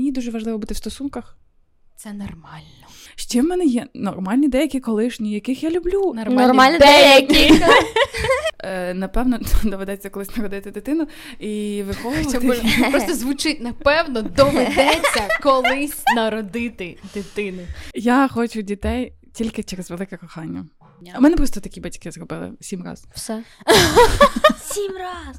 [0.00, 1.36] мені дуже важливо бути в стосунках.
[1.96, 2.86] Це нормально.
[3.14, 6.12] Ще в мене є нормальні деякі колишні, яких я люблю.
[6.14, 7.64] Нормальні, Нормальні деякі.
[8.58, 11.08] Е, напевно, доведеться колись народити дитину
[11.38, 12.62] і виховувати.
[12.90, 17.62] Просто звучить, напевно, доведеться колись народити дитину.
[17.94, 20.66] Я хочу дітей тільки через велике кохання.
[21.18, 23.08] У мене просто такі батьки зробили сім разів.
[23.14, 23.42] Все.
[24.60, 25.36] Сім раз.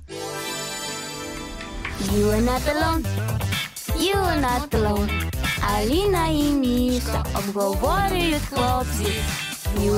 [4.02, 5.32] Not alone.
[5.76, 9.14] Аліна і Міша обговорюють хлопці.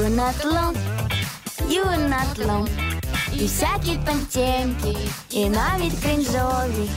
[0.09, 0.75] Not alone.
[1.69, 1.85] You
[2.45, 2.67] are.
[3.33, 4.27] І всякі там
[5.29, 6.89] і навіть крінжові.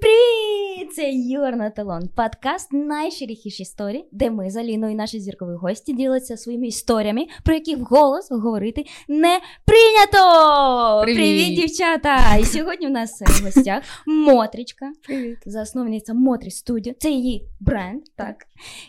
[0.00, 0.94] Привіт!
[0.94, 6.36] Це Юрна Талон, подкаст найширіхіші історії, де ми з Аліною і наші зіркові гості ділиться
[6.36, 11.02] своїми історіями, про які вголос говорити не прийнято!
[11.02, 11.56] Привіт!
[11.56, 12.36] дівчата!
[12.40, 15.38] І сьогодні у нас в гостях Мотрічка, Привіт.
[15.46, 16.92] засновниця Мотрі Студіо.
[16.98, 18.36] Це її бренд, так.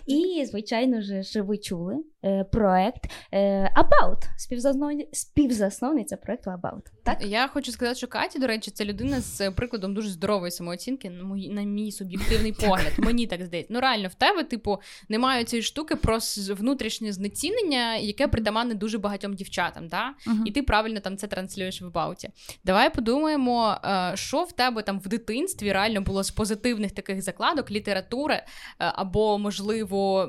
[0.05, 6.81] І, звичайно ж, ви чули е, проект е, About, співзасновни- співзасновниця проекту About.
[7.03, 7.25] Так?
[7.25, 11.23] Я хочу сказати, що Катя, до речі, це людина з прикладом дуже здорової самооцінки, на
[11.23, 12.93] мій, на мій суб'єктивний погляд.
[12.97, 13.73] Мені так здається.
[13.73, 14.77] Ну реально, в тебе, типу,
[15.09, 19.87] немає цієї штуки про внутрішнє знецінення, яке притаманне дуже багатьом дівчатам.
[19.87, 20.13] Да?
[20.45, 22.29] І ти правильно там це транслюєш в бауті.
[22.65, 27.71] Давай подумаємо, е, що в тебе там в дитинстві реально було з позитивних таких закладок,
[27.71, 28.43] літератури,
[28.77, 29.56] або, можливо,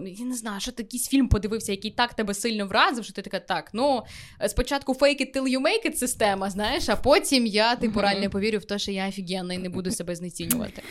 [0.06, 3.22] я не знаю, що ти якийсь фільм подивився, який так тебе сильно вразив, що ти
[3.22, 4.02] така, так, ну
[4.48, 8.58] спочатку fake it till you make it система, знаєш, а потім я типу реально повірю
[8.58, 10.82] в те, що я офігенна і не буду себе знецінювати.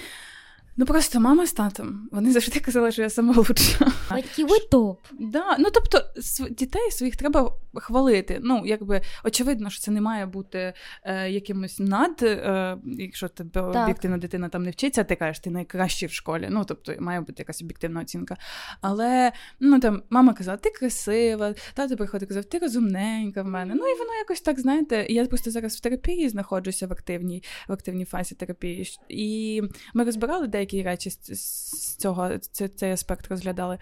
[0.79, 2.09] Ну просто мама з татом.
[2.11, 3.91] Вони завжди казали, що я сама лучша.
[4.11, 4.99] Батьки, ви топ.
[5.19, 6.01] Да, ну тобто
[6.49, 8.39] дітей своїх треба хвалити.
[8.43, 14.17] Ну, якби очевидно, що це не має бути е, якимось над, е, якщо тебе об'єктивна
[14.17, 16.47] дитина там не вчиться, ти кажеш, ти найкращий в школі.
[16.51, 18.37] Ну, тобто має бути якась об'єктивна оцінка.
[18.81, 23.75] Але ну там мама казала, ти красива, тато приходить казав, ти розумненька в мене.
[23.75, 27.73] Ну і воно якось так, знаєте, я просто зараз в терапії знаходжуся в активній, в
[27.73, 28.87] активній фазі терапії.
[29.09, 29.61] І
[29.93, 33.77] ми розбирали деякі речі з, цього, це, цей аспект розглядали.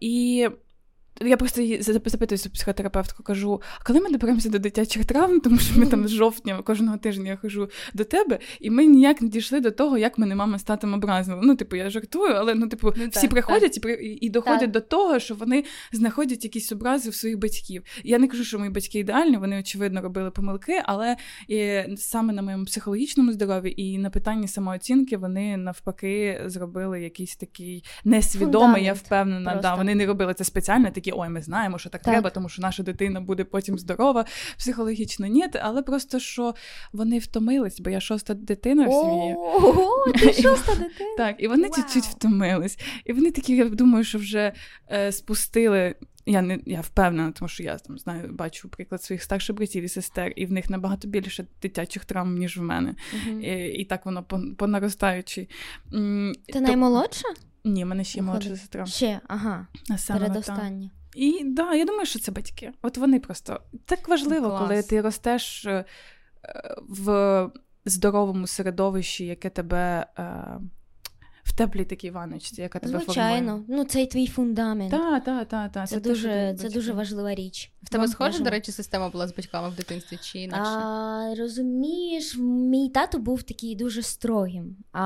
[0.00, 0.48] І
[1.20, 5.58] я просто її зап- запитуюся психотерапевтку, кажу: а коли ми доберемося до дитячих травм, тому
[5.58, 9.28] що ми там з жовтня кожного тижня я хожу до тебе, і ми ніяк не
[9.28, 11.02] дійшли до того, як мене мама з татом.
[11.42, 14.70] Ну, типу, я жартую, але ну, типу, Ну, всі так, приходять І, і доходять Так.
[14.70, 17.82] до того, що вони знаходять якісь образи в своїх батьків.
[18.04, 21.16] Я не кажу, що мої батьки ідеальні, вони очевидно робили помилки, але
[21.48, 27.84] і саме на моєму психологічному здоров'ї і на питанні самооцінки вони навпаки зробили якийсь такий
[28.04, 29.54] несвідомий, я Фундамент впевнена.
[29.54, 32.12] Да, вони не робили це спеціально, такі ой, ми знаємо, що так, Так.
[32.12, 34.24] треба, тому що наша дитина буде потім здорова,
[34.58, 36.54] психологічно ні, але просто що
[36.92, 39.34] вони втомились, бо я шоста дитина в сім'ї.
[39.34, 41.16] Ого, ти шоста дитина.
[41.16, 42.78] Так, і вони чуть-чуть втомились.
[43.04, 44.52] І вони такі, я думаю, що вже
[44.92, 45.94] е, спустили.
[46.26, 49.88] Я не я впевнена, тому що я там знаю, бачу приклад своїх старших братів і
[49.88, 52.94] сестер, і в них набагато більше дитячих травм, ніж в мене.
[53.26, 53.42] Мгм.
[53.42, 55.48] І, і так воно по, по наростаючій.
[55.90, 57.28] Ти то- наймолодша?
[57.64, 58.86] Ні, в мене ще молодша сестра.
[58.86, 59.66] Ще, ага,
[60.08, 60.90] передостання.
[61.14, 62.72] І да, я думаю, що це батьки.
[62.82, 64.60] От вони просто так важливо, Клас.
[64.60, 65.84] коли ти ростеш е,
[66.88, 67.50] в
[67.84, 70.44] здоровому середовищі, яке тебе е,
[71.60, 74.90] теплій такій ванночці, яка тебе Звичайно, ну це й твій фундамент.
[74.90, 75.72] Так, так, так.
[75.72, 77.72] Та, Це, дуже, це дуже важлива річ.
[77.82, 80.72] В тебе Вам схожа, до речі, система була з батьками в дитинстві чи інакше?
[80.72, 85.00] А, розумієш, мій тато був такий дуже строгим, а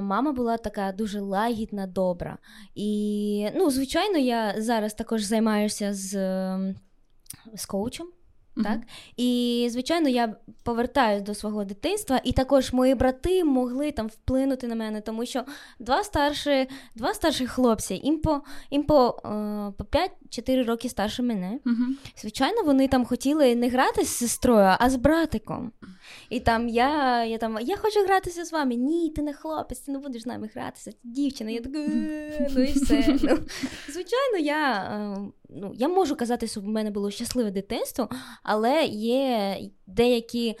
[0.00, 2.38] мама була така дуже лагідна, добра.
[2.74, 6.74] І, ну, звичайно, я зараз також займаюся з, ем,
[7.54, 8.06] з коучем.
[8.64, 8.80] Так?
[9.16, 14.74] І, звичайно, я повертаюсь до свого дитинства, і також мої брати могли там вплинути на
[14.74, 15.44] мене, тому що
[15.78, 18.40] два старші, два старші хлопці, їм по,
[18.70, 19.84] їм по, е, по
[20.30, 21.58] 5-4 роки старше мене.
[22.16, 25.72] Звичайно, вони там хотіли не грати з сестрою, а з братиком.
[26.30, 28.74] І там я, я там, я хочу гратися з вами.
[28.74, 31.50] Ні, ти не хлопець, ти не будеш з нами гратися, ти дівчина.
[31.50, 33.18] Я така, «Е, ну і все.
[33.22, 33.38] Ну,
[33.88, 35.18] звичайно, я, е,
[35.48, 38.08] ну, я можу казати, що в мене було щасливе дитинство,
[38.42, 40.56] але є деякі.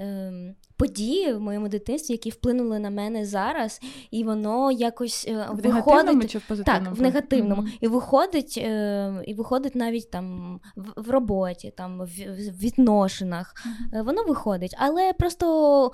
[0.00, 3.80] Ем, Події в моєму дитинстві, які вплинули на мене зараз,
[4.10, 6.86] і воно якось е, В негативному виходить чи в позитивному?
[6.86, 7.62] так, в негативному.
[7.62, 7.72] Мгм.
[7.80, 13.54] І виходить, е, і виходить навіть там в, в роботі, там в, в відношеннях.
[13.94, 14.74] Е, Воно виходить.
[14.78, 15.92] Але просто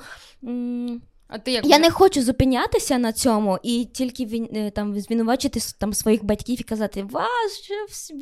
[1.29, 5.94] А ти як я не хочу зупинятися на цьому і тільки він, там звинувачити там
[5.94, 7.70] своїх батьків і казати, вас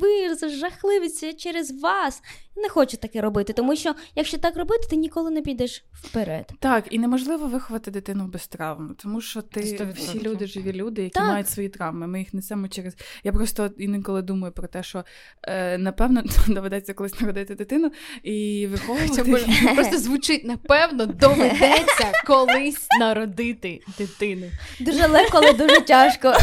[0.01, 2.23] ви жахливі, це через вас.
[2.57, 6.53] Не хочу таке робити, тому що якщо так робити, ти ніколи не підеш вперед.
[6.59, 9.93] Так, і неможливо виховати дитину без травм, тому що ти 100%.
[9.93, 11.29] всі люди живі люди, які так.
[11.29, 12.07] мають свої травми.
[12.07, 12.95] Ми їх несемо через.
[13.25, 15.05] Я просто інколи думаю про те, що
[15.43, 17.91] е, напевно доведеться колись народити дитину
[18.23, 19.45] і виховувати.
[19.75, 24.47] Просто звучить напевно, доведеться колись народити дитину.
[24.81, 26.33] Дуже легко, але дуже тяжко.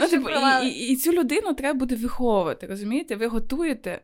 [0.00, 2.66] Ну, типу, і, і, і цю людину треба буде виховувати.
[2.66, 3.16] Розумієте?
[3.16, 4.00] Ви готуєте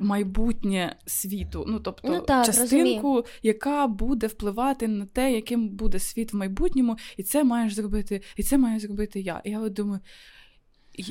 [0.00, 3.24] майбутнє світу, ну тобто ну, так, частинку, розумію.
[3.42, 8.42] яка буде впливати на те, яким буде світ в майбутньому, і це маєш зробити, і
[8.42, 9.40] це маю зробити я.
[9.44, 10.00] І я от думаю.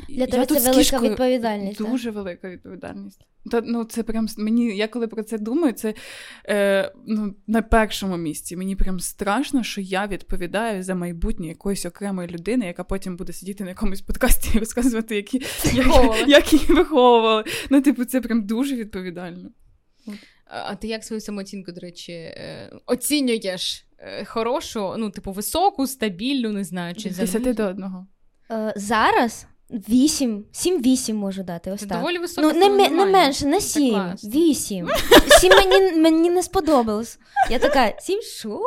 [0.09, 1.77] Для тебе це велика відповідальність.
[1.77, 2.15] Дуже так?
[2.15, 3.21] велика відповідальність.
[3.51, 5.94] Та, ну, це прям мені, я коли про це думаю, це
[6.50, 8.57] е, ну, на першому місці.
[8.57, 13.63] Мені прям страшно, що я відповідаю за майбутнє якоїсь окремої людини, яка потім буде сидіти
[13.63, 15.41] на якомусь подкасті і розказувати, які
[15.74, 17.44] як, як її виховували.
[17.69, 19.50] Ну, типу, це прям дуже відповідально.
[20.45, 26.51] А ти як свою самооцінку, до речі, е, оцінюєш е, хорошу, ну, типу, високу, стабільну,
[26.51, 28.07] не знаю, чи за десяти до одного.
[28.51, 31.71] Е, зараз 8, 7-8 можу дати.
[31.71, 31.89] ось так.
[31.89, 32.48] Доволі високо.
[32.54, 34.89] Ну, не, не менше, не 7, 8.
[35.42, 37.19] 7 мені, мені не сподобалось.
[37.50, 38.62] Я така, 7 що?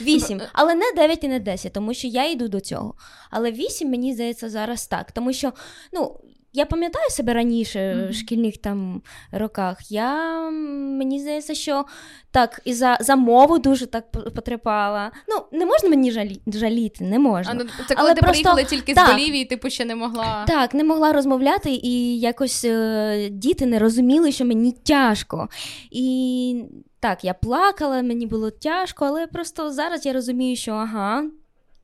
[0.00, 0.40] 8.
[0.52, 2.94] Але не 9 і не 10, тому що я йду до цього.
[3.30, 5.12] Але 8, мені здається, зараз так.
[5.12, 5.52] Тому що,
[5.92, 6.20] ну,
[6.56, 8.10] я пам'ятаю себе раніше mm-hmm.
[8.10, 9.90] в шкільних там роках.
[9.90, 11.84] Я мені здається, що
[12.30, 15.12] так і за за мову дуже так потрапала.
[15.28, 17.52] Ну не можна мені жалі, жаліти, не можна.
[17.52, 19.94] А, ну, це коли Але ти просто, приїхала тільки так, з Болівії, типу ще не
[19.94, 20.44] могла.
[20.46, 25.48] Так, не могла розмовляти, і якось е, діти не розуміли, що мені тяжко.
[25.90, 26.64] І
[27.00, 31.24] так, я плакала, мені було тяжко, але просто зараз я розумію, що ага,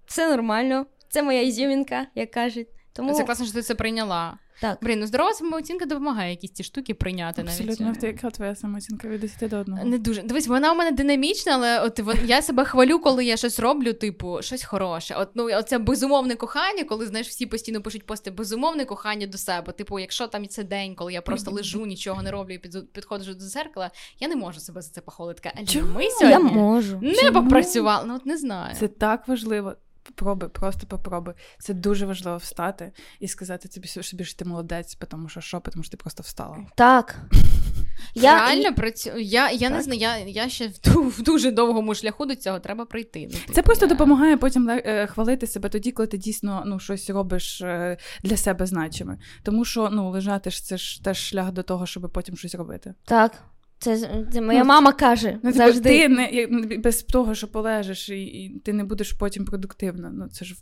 [0.07, 2.69] все нормально, це моя ізюмінка, як кажуть.
[2.93, 3.15] Тому...
[3.15, 4.39] Це класно, що ти це прийняла.
[4.61, 4.79] Так.
[4.83, 7.43] Блін, ну здорова самооцінка допомагає якісь ці штуки прийняти.
[7.43, 8.03] Абсолютно, навіть.
[8.03, 9.75] яка твоя самооцінка від 10 до 1?
[9.85, 10.23] Не дуже.
[10.23, 14.43] Дивись, вона у мене динамічна, але от я себе хвалю, коли я щось роблю, типу,
[14.43, 15.15] щось хороше.
[15.15, 19.73] От ну оце безумовне кохання, коли знаєш, всі постійно пишуть пости безумовне кохання до себе.
[19.73, 23.33] Типу, якщо там це день, коли я просто лежу, нічого не роблю і під, підходжу
[23.33, 23.91] до зеркала,
[24.21, 25.53] я не можу себе за це похвалити.
[25.67, 25.95] Чому?
[25.95, 26.99] Ми сьогодні я можу.
[27.03, 27.43] не Чому?
[27.43, 28.05] попрацювали.
[28.09, 28.77] Ну от не знаю.
[28.79, 29.75] Це так важливо.
[30.03, 31.35] Попробуй, просто попробуй.
[31.59, 35.83] Це дуже важливо встати і сказати тобі, собі, що ти молодець, тому що що, тому
[35.83, 36.59] що ти просто встала.
[36.75, 37.19] Так.
[38.15, 39.21] Я Реально працюю.
[39.21, 42.85] Я я не знаю, я я ще в, в дуже довгому шляху до цього треба
[42.85, 43.29] прийти.
[43.33, 43.89] Ну, Це типу, просто я...
[43.89, 48.67] допомагає потім е, хвалити себе тоді, коли ти дійсно ну, щось робиш е, для себе
[48.67, 49.19] значиме.
[49.43, 52.95] Тому що ну, лежати ж це ж теж шлях до того, щоб потім щось робити.
[53.05, 53.43] Так.
[53.83, 55.33] Це це моя ну, мама каже.
[55.43, 55.89] Ну, типу, завжди.
[55.89, 56.49] Ти не
[56.79, 60.11] без того, що полежиш, і, і ти не будеш потім продуктивна.
[60.15, 60.55] Ну це ж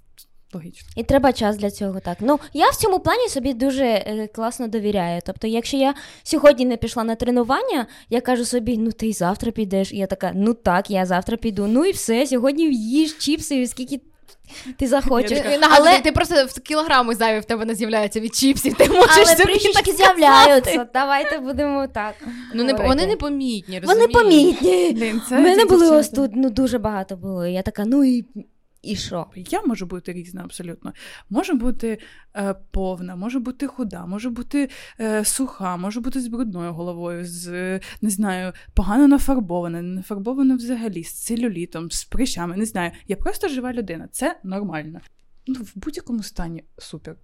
[0.54, 0.88] логічно.
[0.96, 2.00] І треба час для цього.
[2.00, 5.20] Так ну я в цьому плані собі дуже е, класно довіряю.
[5.26, 9.52] Тобто, якщо я сьогодні не пішла на тренування, я кажу собі, ну ти й завтра
[9.52, 9.92] підеш.
[9.92, 11.66] І я така, ну так, я завтра піду.
[11.66, 12.26] Ну і все.
[12.26, 14.00] Сьогодні їж чіпси, скільки
[14.76, 15.42] ти захочеш.
[15.70, 18.74] Але ти просто в кілограми зайві в тебе не з'являються від чіпсів.
[18.74, 20.86] Ти можеш Але трішечки з'являються.
[20.94, 22.14] Давайте будемо так.
[22.54, 24.12] Ну не вони непомітні, розумієш?
[24.12, 25.14] Вони помітні.
[25.30, 27.46] У мене були ось тут ну дуже багато було.
[27.46, 28.24] Я така, ну і
[28.82, 29.26] і що?
[29.36, 30.92] Я можу бути різна абсолютно.
[31.30, 31.98] Може бути
[32.36, 37.50] е, повна, може бути худа, може бути е, суха, може бути з брудною головою, з
[38.02, 42.56] не знаю, погано нафарбована, не нафарбована взагалі, з целюлітом, з прищами.
[42.56, 42.90] Не знаю.
[43.08, 44.08] Я просто жива людина.
[44.12, 45.00] Це нормально.
[45.46, 47.16] Ну, В будь-якому стані супер.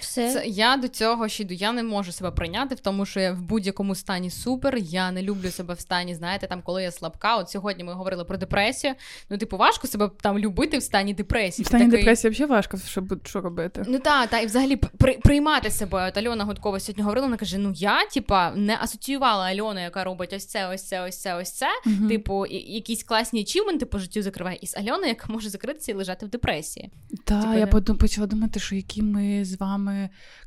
[0.00, 0.32] Все.
[0.32, 1.54] Це, Я до цього ще йду.
[1.54, 4.76] Я не можу себе прийняти, в тому що я в будь-якому стані супер.
[4.76, 7.36] Я не люблю себе в стані, знаєте, там, коли я слабка.
[7.36, 8.94] От сьогодні ми говорили про депресію.
[9.30, 11.64] Ну, типу, важко себе там любити в стані депресії.
[11.64, 11.98] В стані такий...
[11.98, 13.84] депресії взагалі важко, що що робити.
[13.88, 16.08] Ну так, та, і взагалі при, приймати себе.
[16.08, 20.32] От Альона Гудкова сьогодні говорила, вона каже: Ну я, типа, не асоціювала Альону, яка робить
[20.32, 21.66] ось це, ось це, ось це, ось це.
[21.86, 22.08] Угу.
[22.08, 24.58] Типу, і, якісь класні ачівменти по життю закриває.
[24.60, 26.90] І з Альоною, яка може закритися і лежати в депресії.
[27.24, 27.96] Так, типу, я подум...
[27.96, 29.65] почала думати, що які ми з вами.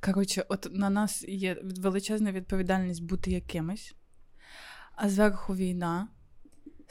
[0.02, 3.96] Коротше, от на нас є величезна відповідальність бути якимось,
[4.96, 6.08] а зверху війна,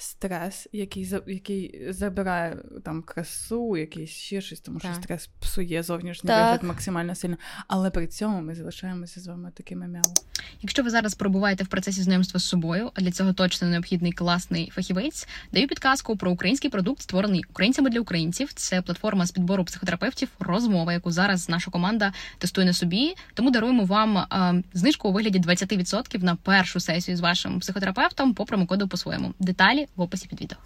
[0.00, 4.96] стрес, який який забирає там красу, якийсь ще щось, тому що так.
[4.96, 7.36] стрес псує зовнішній вигляд максимально сильно.
[7.68, 10.14] Але при цьому ми залишаємося з вами такими м'яво.
[10.62, 14.70] Якщо ви зараз перебуваєте в процесі знайомства з собою, а для цього точно необхідний класний
[14.74, 18.52] фахівець, даю підказку про український продукт, створений українцями для українців.
[18.52, 23.14] Це платформа з підбору психотерапевтів, розмова, яку зараз наша команда тестує на собі.
[23.34, 28.44] Тому даруємо вам а, знижку у вигляді 20% на першу сесію з вашим психотерапевтом по
[28.44, 29.34] промокоду по своєму.
[29.38, 30.59] Деталі в описі під відео.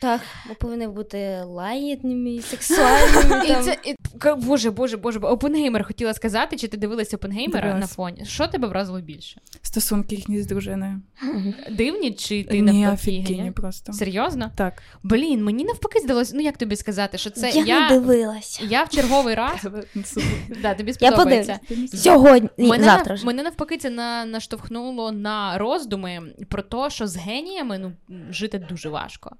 [0.00, 3.46] Так, ми повинні бути лагідними, сексуальними.
[3.48, 3.94] І це, і,
[4.36, 8.24] Боже, боже, боже, Опенгеймер хотіла сказати, чи ти дивилася Опенгеймера на фоні?
[8.24, 9.40] Що тебе вразило більше?
[9.62, 11.00] Стосунки їхні з дружиною.
[11.70, 13.52] Дивні, чи ти Ні, навпаки?
[13.56, 13.92] просто.
[13.92, 14.50] Серйозно?
[14.56, 14.82] Так.
[15.02, 18.64] Блін, мені навпаки здалося, ну як тобі сказати, що це я, я не дивилася.
[18.68, 19.66] Я в черговий раз
[20.62, 21.60] да, тобі сподобається.
[21.70, 23.26] Я Сьогодні, мене, завтра ж.
[23.26, 27.92] Мене навпаки це на, наштовхнуло на роздуми про те, що з геніями ну,
[28.30, 29.36] жити дуже важко.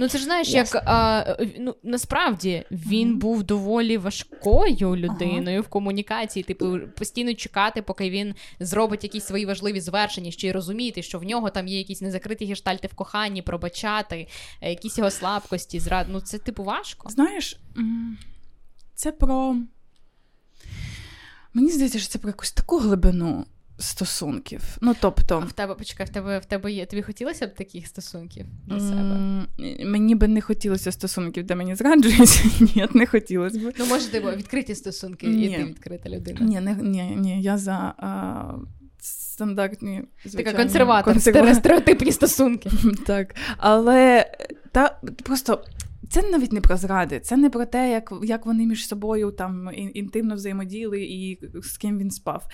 [0.00, 0.54] Ну це ж знаєш, yes.
[0.54, 1.24] як а,
[1.58, 3.18] ну, насправді він mm-hmm.
[3.18, 5.64] був доволі важкою людиною uh-huh.
[5.64, 11.02] в комунікації, типу, постійно чекати, поки він зробить якісь свої важливі звершення, ще й розуміти,
[11.02, 14.28] що в нього там є якісь незакриті гештальти в коханні, пробачати,
[14.60, 16.06] е, якісь його слабкості, зрад.
[16.10, 17.10] Ну це типу важко.
[17.10, 17.60] Знаєш,
[18.94, 19.56] це про.
[21.54, 23.46] Мені здається, що це про якусь таку глибину
[23.80, 24.62] стосунків.
[24.80, 25.40] Ну, тобто...
[25.42, 26.86] А в тебе почекай, в тебе в тебе є.
[26.86, 29.46] Тобі хотілося б таких стосунків для себе?
[29.84, 32.44] Мені би не хотілося стосунків, де мені зраджують.
[32.60, 33.72] Ні, не хотілося б.
[33.78, 36.40] Ну, може, ти відкриті стосунки, і ти відкрита людина.
[36.40, 37.94] Ні, не, ні, ні, я за.
[37.98, 38.54] А...
[39.02, 40.02] Стандартні
[40.36, 41.20] Така консерватор,
[41.54, 42.70] стереотипні стосунки.
[43.06, 43.34] Так.
[43.56, 44.26] Але
[44.72, 45.64] та просто
[46.10, 49.70] це навіть не про зради, це не про те, як як вони між собою там
[49.94, 52.46] інтимно взаємодіяли і з ким він спав.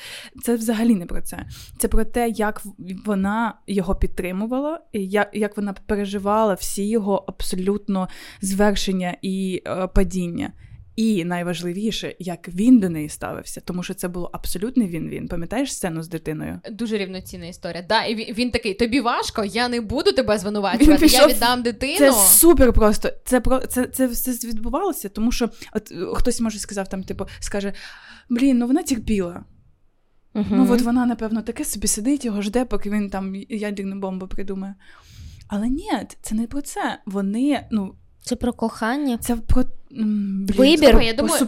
[0.42, 1.46] Це взагалі не про це.
[1.78, 2.62] Це про те, як
[3.04, 8.08] вона його підтримувала, як як вона переживала всі його абсолютно
[8.40, 10.52] звершення і е, падіння.
[10.96, 15.28] І найважливіше, як він до неї ставився, тому що це було абсолютний він-він.
[15.28, 16.60] Пам'ятаєш сцену з дитиною?
[16.70, 17.84] Дуже рівноцінна історія.
[17.88, 21.00] Да, і він, він такий: тобі важко, я не буду тебе звинувачувати.
[21.00, 21.20] Пішов...
[21.20, 21.98] Я віддам дитину.
[21.98, 23.10] Це супер просто.
[23.24, 27.72] Це про це, це все відбувалося, тому що от хтось може сказав там, типу, скаже:
[28.28, 29.44] блін, ну вона терпіла.
[30.34, 34.26] uh Ну от вона, напевно, таке собі сидить, його жде, поки він там ядерну бомбу
[34.26, 34.74] придумає.
[35.48, 36.98] Але ні, це не про це.
[37.06, 37.94] Вони, ну.
[38.26, 39.18] Це про кохання.
[39.18, 41.46] Це про Блін, Вибір я думаю,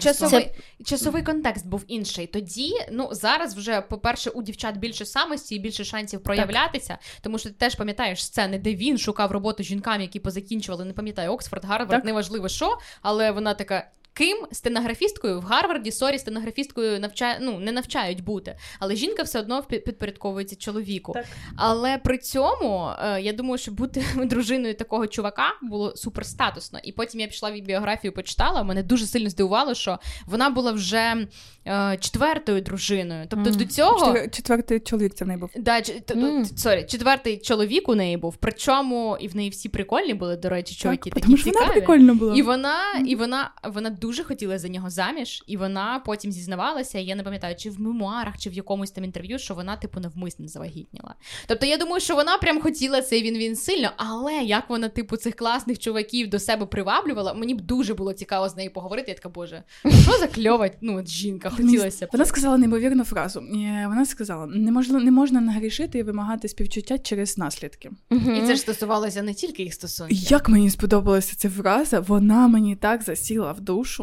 [0.00, 0.50] часовий,
[0.84, 2.26] часовий контекст був інший.
[2.26, 7.22] Тоді, ну зараз вже, по-перше, у дівчат більше самості і більше шансів проявлятися, так.
[7.22, 11.30] тому що ти теж пам'ятаєш сцени, де він шукав роботу жінкам, які позакінчували, не пам'ятаю,
[11.30, 13.88] Оксфорд, Гарвард, неважливо що, але вона така.
[14.20, 19.62] Ким стенографісткою в Гарварді sorry стенографісткою навчає, ну не навчають бути, але жінка все одно
[19.62, 21.12] підпорядковується чоловіку.
[21.12, 21.24] Так.
[21.56, 26.78] Але при цьому е, я думаю, що бути дружиною такого чувака було суперстатусно.
[26.84, 28.62] І потім я пішла в біографію, почитала.
[28.62, 31.26] Мене дуже сильно здивувало, що вона була вже
[31.66, 33.26] е, четвертою дружиною.
[33.30, 33.56] Тобто mm.
[33.56, 35.50] до цього четвертий чоловік це в неї був.
[35.56, 36.56] Да, mm.
[36.58, 38.36] sorry, четвертий чоловік у неї був.
[38.40, 41.54] Причому і в неї всі прикольні були, до речі, чоловіки так, такі цікаві.
[41.54, 42.36] Вона прикольна була.
[42.36, 46.98] І вона, і вона, вона дуже хотіла за нього заміж, і вона потім зізнавалася.
[46.98, 50.48] Я не пам'ятаю, чи в мемуарах, чи в якомусь там інтерв'ю, що вона, типу, навмисно
[50.48, 51.14] завагітніла.
[51.46, 55.16] Тобто, я думаю, що вона прям хотіла цей він він сильно, але як вона, типу,
[55.16, 59.10] цих класних чуваків до себе приваблювала, мені б дуже було цікаво з нею поговорити.
[59.10, 59.62] Я така, боже,
[60.02, 61.50] що за кльова ну, жінка?
[61.50, 62.08] Хотілося б.
[62.12, 63.40] Вона сказала неймовірну фразу.
[63.86, 67.90] Вона сказала: не можна, не можна нагрішити і вимагати співчуття через наслідки.
[68.10, 68.30] Угу.
[68.30, 70.16] І це ж стосувалося не тільки їх стосунків.
[70.18, 73.99] Як мені сподобалася ця фраза, вона мені так засіла в душу.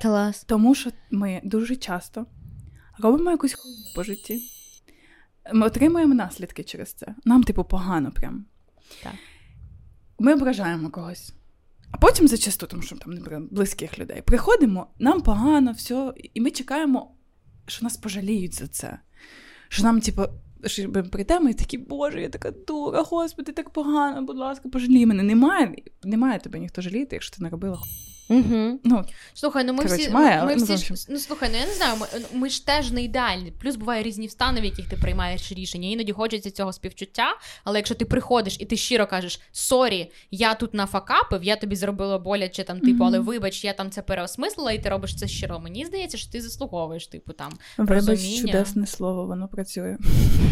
[0.00, 0.44] Клас.
[0.44, 2.26] Тому що ми дуже часто
[2.98, 4.42] робимо якусь хуйню по житті.
[5.52, 7.14] Ми отримуємо наслідки через це.
[7.24, 8.44] Нам, типу, погано прям.
[9.02, 9.12] Так.
[10.18, 11.34] Ми ображаємо когось.
[11.90, 16.50] А потім зачасту, тому що там не близьких людей, приходимо, нам погано, все, і ми
[16.50, 17.14] чекаємо,
[17.66, 18.98] що нас пожаліють за це.
[19.68, 20.22] Що нам, типу,
[20.64, 25.06] що ми прийдемо і такі, Боже, я така дура, господи, так погано, будь ласка, пожалій
[25.06, 25.22] мене.
[25.22, 27.78] Немає немає тебе ніхто жаліти, якщо ти не робила
[28.28, 28.80] Угу.
[28.84, 29.04] Ну,
[29.34, 31.72] Слухай, ну ми коротше, всі має, ми ну, всі ж, ну слухай, ну я не
[31.72, 33.50] знаю, ми, ми ж теж не ідеальні.
[33.50, 35.88] Плюс буває різні стани, в яких ти приймаєш рішення.
[35.88, 37.26] Іноді хочеться цього співчуття.
[37.64, 42.18] Але якщо ти приходиш і ти щиро кажеш sorry, я тут нафакапив, я тобі зробила
[42.18, 45.60] боляче там, типу, але вибач, я там це переосмислила, і ти робиш це щиро.
[45.60, 47.52] Мені здається, що ти заслуговуєш, типу там.
[47.78, 48.40] Вибач, розуміння.
[48.40, 49.96] чудесне слово, воно працює.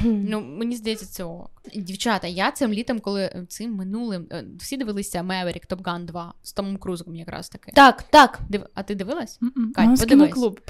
[0.04, 1.62] Ну мені здається, це ок.
[1.74, 6.76] Дівчата, я цим літом, коли цим минулим е, всі дивилися Меверік Gun 2 з Томом
[6.76, 7.74] Крузом, якраз таки.
[7.74, 8.40] Так, так.
[8.48, 8.66] Див...
[8.74, 9.38] А ти дивилась?
[9.74, 10.32] Кать, подивись.
[10.32, 10.60] Клуб,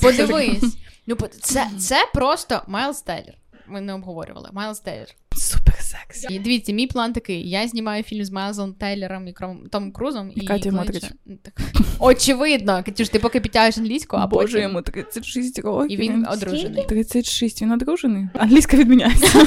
[0.00, 0.76] подивись.
[1.06, 3.34] Ну, це, це просто Майлз Тейлер.
[3.68, 4.48] Ми не обговорювали.
[4.52, 5.08] Майлз Тейлер.
[5.36, 6.26] Супер секс.
[6.30, 9.34] І Дивіться, мій план такий: я знімаю фільм з Майлзом Тейлером і
[9.70, 11.04] Томом Крузом і, Мотрич.
[11.42, 11.60] Так.
[11.98, 14.62] Очевидно, Катюш, ти поки підтягуєш англійську, а Боже, потім...
[14.62, 16.00] йому 36 років.
[16.00, 16.84] І він одружений.
[16.86, 18.28] 36, він одружений.
[18.34, 19.46] Англійська відміняється.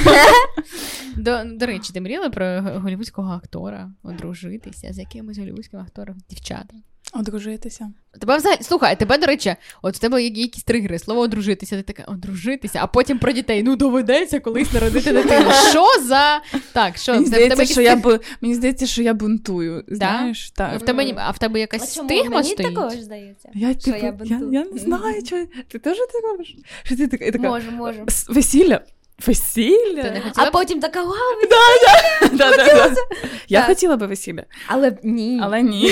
[1.16, 6.16] До, до речі, ти мріяла про голівудського актора одружитися з якимось голівудським актором?
[6.30, 6.74] Дівчата.
[7.14, 7.90] Одружитися.
[8.20, 11.82] Тебе взагалі слухай, тебе, до речі, от в тебе є якісь тригери, слово одружитися, ти
[11.92, 13.62] така одружитися, а потім про дітей.
[13.62, 15.50] Ну доведеться колись народити дитину.
[15.70, 16.40] Що за
[16.72, 16.96] так?
[16.96, 18.18] Що Мені здається, тебе що я бу...
[18.40, 19.84] Мені здається, що я бунтую.
[19.88, 20.80] Знаєш, так.
[20.80, 22.08] в тебе а в тебе якась А чому?
[22.08, 22.74] стигма Мені стоїть?
[22.74, 23.48] також здається.
[23.54, 24.52] Я, Що типу, я я, бунтую?
[24.52, 26.56] я, не знаю, що ти теж це робиш?
[26.82, 28.06] Що ти така, така Можу, можу.
[28.28, 28.80] Весілля?
[29.26, 30.02] Весілля?
[30.02, 31.12] Ти не хотіла А б- потім така вау,
[32.32, 32.94] Да, да, да.
[33.48, 33.68] Я Так.
[33.68, 35.40] хотіла би весілля, але ні.
[35.42, 35.90] але ні.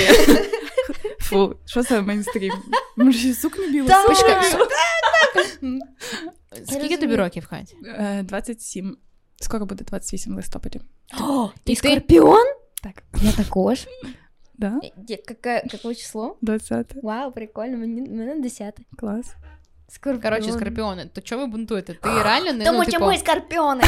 [1.21, 2.53] Фу, що це мейнстрім?
[2.97, 3.89] Може, сукню білу?
[3.89, 4.07] Так.
[4.07, 4.53] Почекай,
[5.35, 5.47] Так.
[6.67, 7.75] Скільки тобі років, Хать?
[7.87, 8.97] Е, 27.
[9.41, 10.81] Скоро буде 28 листопаді.
[11.21, 12.45] О, ти ти- скорпіон?
[12.83, 13.03] Так.
[13.23, 13.87] Я також.
[14.59, 14.81] Да?
[15.29, 16.39] Какое, какое число?
[16.43, 16.95] 20.
[17.03, 18.79] Вау, прикольно, мені, мене 10.
[18.99, 19.27] Клас.
[19.93, 20.23] Скорпіон.
[20.23, 21.95] Коротше, скорпіони, то чого ви бунтуєте?
[21.95, 23.83] Ти реально не Тому ну, що типу, ми скорпіони.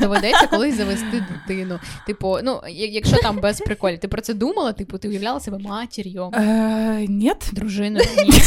[0.00, 1.80] Доведеться колись завести дитину.
[2.06, 4.72] Типу, ну якщо там без приколів, ти про це думала?
[4.72, 7.32] Типу, ти уявляла себе матір'ю, Е, ні.
[7.52, 8.06] дружиною?
[8.16, 8.32] Ні.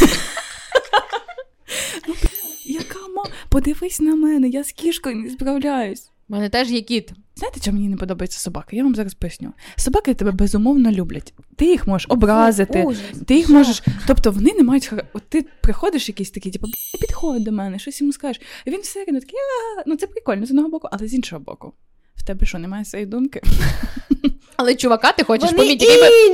[2.65, 3.23] Яка ма?
[3.49, 6.11] Подивись на мене, я з кішкою не справляюсь.
[6.29, 7.11] У мене теж є кіт.
[7.35, 8.75] Знаєте, чому мені не подобаються собаки?
[8.75, 9.53] Я вам зараз поясню.
[9.75, 11.33] Собаки тебе безумовно люблять.
[11.55, 12.83] Ти їх можеш образити.
[12.83, 13.01] Ужас.
[13.27, 16.99] Ти їх можеш, тобто вони не мають хара- От ти приходиш якийсь такий, типу, «Бля,
[17.01, 18.41] підходь до мене, щось йому скажеш.
[18.65, 19.83] І він все одно такий, «А».
[19.87, 21.73] ну це прикольно з одного боку, але з іншого боку.
[22.15, 23.41] В тебе що, немає своєї думки?
[24.57, 25.83] Але чувака ти хочеш поміть,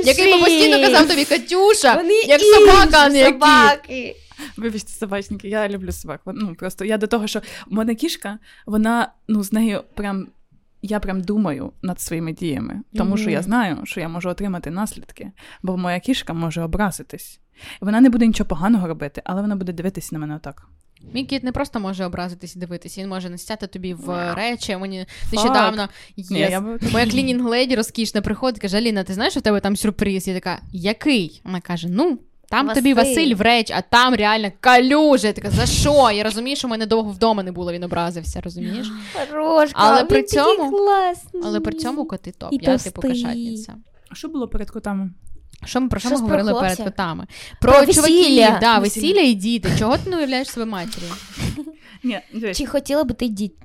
[0.06, 4.16] який би, постійно казав тобі Катюша, як собака, а не як собаки.
[4.56, 6.20] Вибачте, собачники, я люблю собак.
[6.26, 10.26] Ну просто я до того, що в мене кішка, вона ну з нею прям.
[10.86, 15.30] Я прям думаю над своїми діями, тому що я знаю, що я можу отримати наслідки,
[15.62, 17.40] бо моя кішка може образитись.
[17.80, 20.66] Вона не буде нічого поганого робити, але вона буде дивитися на мене отак.
[21.12, 24.76] Мій кіт не просто може образитись і дивитись, він може настяти тобі в речі.
[24.76, 29.40] Мені нещодавно є я б- моя клінінг леді розкішна приходить, каже: Аліна, ти знаєш, що
[29.40, 30.28] в тебе там сюрприз?
[30.28, 31.40] Я така, який?
[31.44, 32.18] Вона каже: Ну.
[32.54, 32.80] Там Василь.
[32.82, 35.26] тобі Василь в реч, а там реально калюжа.
[35.26, 36.10] Я така, за що?
[36.10, 38.92] Я розумію, що в мене довго вдома не було, він образився, розумієш?
[39.32, 41.42] Хорошка, Але він при цьому- класний.
[41.46, 42.52] Але при цьому коти топ.
[42.52, 43.74] І я типу кошатниця.
[44.08, 45.10] А що було перед котами?
[45.64, 47.26] Що ми про що ми говорили перед котами?
[47.60, 48.06] Про Про, весілля.
[48.06, 49.20] чуваків, да, Весілля.
[49.20, 49.68] і діти.
[49.78, 51.08] Чого ти не уявляєш себе матір'ю?
[52.04, 52.20] Ні.
[52.54, 53.56] Чи хотіла би ти діти?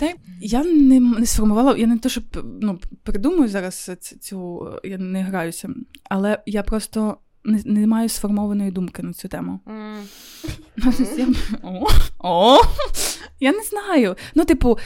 [0.00, 2.20] Та я не, не сформувала, я не то, що
[2.60, 5.68] ну, придумую зараз цю, я не граюся,
[6.10, 9.60] але я просто не, не маю сформованої думки на цю тему.
[10.78, 11.26] Ну, тобто я,
[11.62, 11.86] о,
[12.18, 12.60] о,
[13.40, 14.16] я не знаю.
[14.34, 14.78] Ну, типу,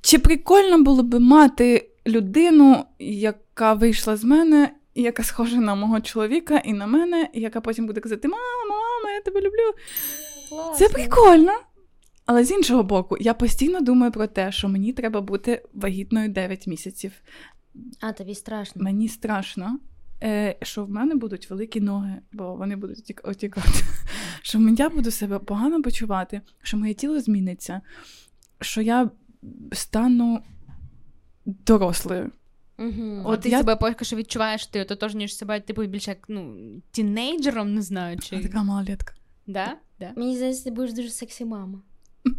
[0.00, 6.58] чи прикольно було би мати людину, яка вийшла з мене, яка схожа на мого чоловіка
[6.58, 9.74] і на мене, і яка потім буде казати: Мама, мама, я тебе люблю.
[10.78, 11.52] Це прикольно.
[12.26, 16.66] Але з іншого боку, я постійно думаю про те, що мені треба бути вагітною 9
[16.66, 17.12] місяців.
[18.00, 18.82] А, тобі страшно.
[18.82, 19.78] Мені страшно,
[20.22, 23.68] е, що в мене будуть великі ноги, бо вони будуть отікати.
[24.42, 27.80] Що я буду себе погано почувати, що моє тіло зміниться,
[28.60, 29.10] що я
[29.72, 30.42] стану
[31.46, 32.30] дорослою.
[32.78, 33.22] Угу.
[33.24, 36.56] От От ти я- себе поки що відчуваєш, ти ототожнюєш себе, типу, більше як ну,
[36.90, 38.42] тінейджером, не знаю, чи.
[38.42, 39.14] Така малолетка.
[39.46, 39.76] Да?
[40.00, 40.12] Да.
[40.16, 41.82] Мені здається, ти будеш дуже сексі мама.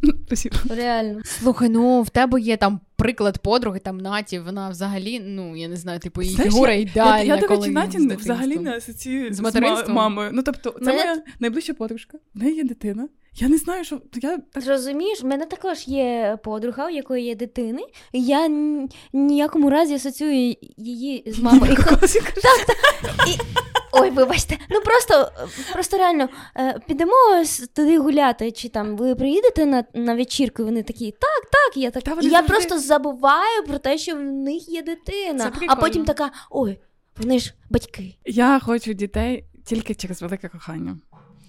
[0.27, 0.55] Спасибо.
[0.69, 1.21] Реально.
[1.25, 5.75] Слухай, ну в тебе є там приклад подруги, там Наті, вона взагалі, ну я не
[5.77, 7.19] знаю, типу, її Знаєш, фігура Я, ідеальна.
[7.23, 8.17] я до коли речі, Наті дитинством.
[8.37, 9.95] взагалі не асоціюю З з, материнством?
[9.95, 10.29] мамою.
[10.33, 13.07] Ну, тобто, це Мене- моя найближча подружка, в неї є дитина.
[13.35, 17.35] Я не знаю, що я так Розумієш, в мене також є подруга, у якої є
[17.35, 17.81] дитини,
[18.13, 21.71] і я н- ніякому разі асоціюю її з мамою.
[21.73, 23.27] І хо- Так, так.
[23.27, 23.31] І...
[23.91, 24.57] Ой, вибачте.
[24.69, 25.31] Ну просто,
[25.73, 27.13] просто реально е, підемо
[27.75, 31.91] туди гуляти, чи там ви приїдете на, на вечірку, і вони такі, так, так, я
[31.91, 32.03] так.
[32.03, 35.51] Та І я завжди- просто забуваю про те, що в них є дитина.
[35.67, 36.79] А потім така, ой,
[37.17, 38.15] вони ж батьки.
[38.25, 40.97] Я хочу дітей тільки через велике кохання.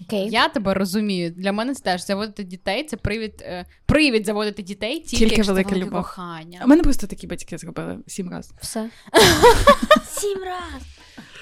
[0.03, 0.29] Окей.
[0.31, 1.31] Я тебе розумію.
[1.31, 5.45] Для мене це теж заводити дітей це привід, е, привід заводити дітей тільки, Тільки якщо
[5.45, 6.03] це велике любов.
[6.03, 6.61] кохання.
[6.65, 8.57] У мене просто такі батьки зробили сім разів.
[8.61, 8.91] Все.
[10.09, 10.83] Сім раз.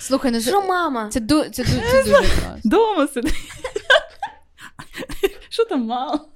[0.01, 1.09] Слухай, ну це, Що мама?
[1.09, 2.59] це, ду- це, ду- це дуже просто.
[2.65, 3.35] Дома сидить.
[5.49, 6.29] Що там мало?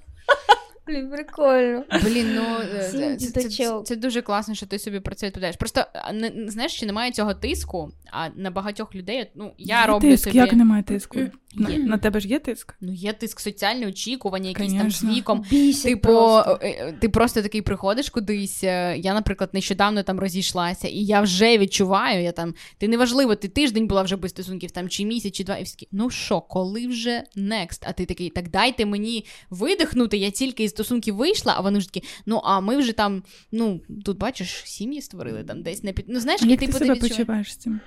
[0.87, 1.83] Блін, прикольно.
[2.03, 2.41] Блін, ну
[2.75, 5.55] е, це, це, це, це дуже класно, що ти собі про це відповідаєш.
[5.55, 9.87] Просто не, не- знаєш, чи немає цього тиску, а на багатьох людей, ну я Є
[9.87, 10.37] роблю тиск, собі.
[10.37, 11.19] як немає тиску?
[11.55, 11.77] На, Є.
[11.79, 12.75] на тебе ж є тиск?
[12.81, 15.45] Ну, є тиск соціальне очікування, якісь там з віком.
[15.49, 16.59] Бісить Типу, просто.
[16.61, 18.63] е, е, ти просто такий приходиш кудись.
[18.63, 23.47] е, Я, наприклад, нещодавно там розійшлася, і я вже відчуваю, я там, ти неважливо, ти
[23.47, 26.87] тиждень була вже без стосунків, там чи місяць, чи два, і всі ну що, коли
[26.87, 27.79] вже next?
[27.81, 32.07] А ти такий, так дайте мені видихнути, я тільки стосунків вийшла, а вони ж такі,
[32.25, 36.05] ну а ми вже там, ну тут бачиш, сім'ї створили там десь на під.
[36.07, 37.79] Ну знаєш, Як ти ти типу, себе почуваєш з цим?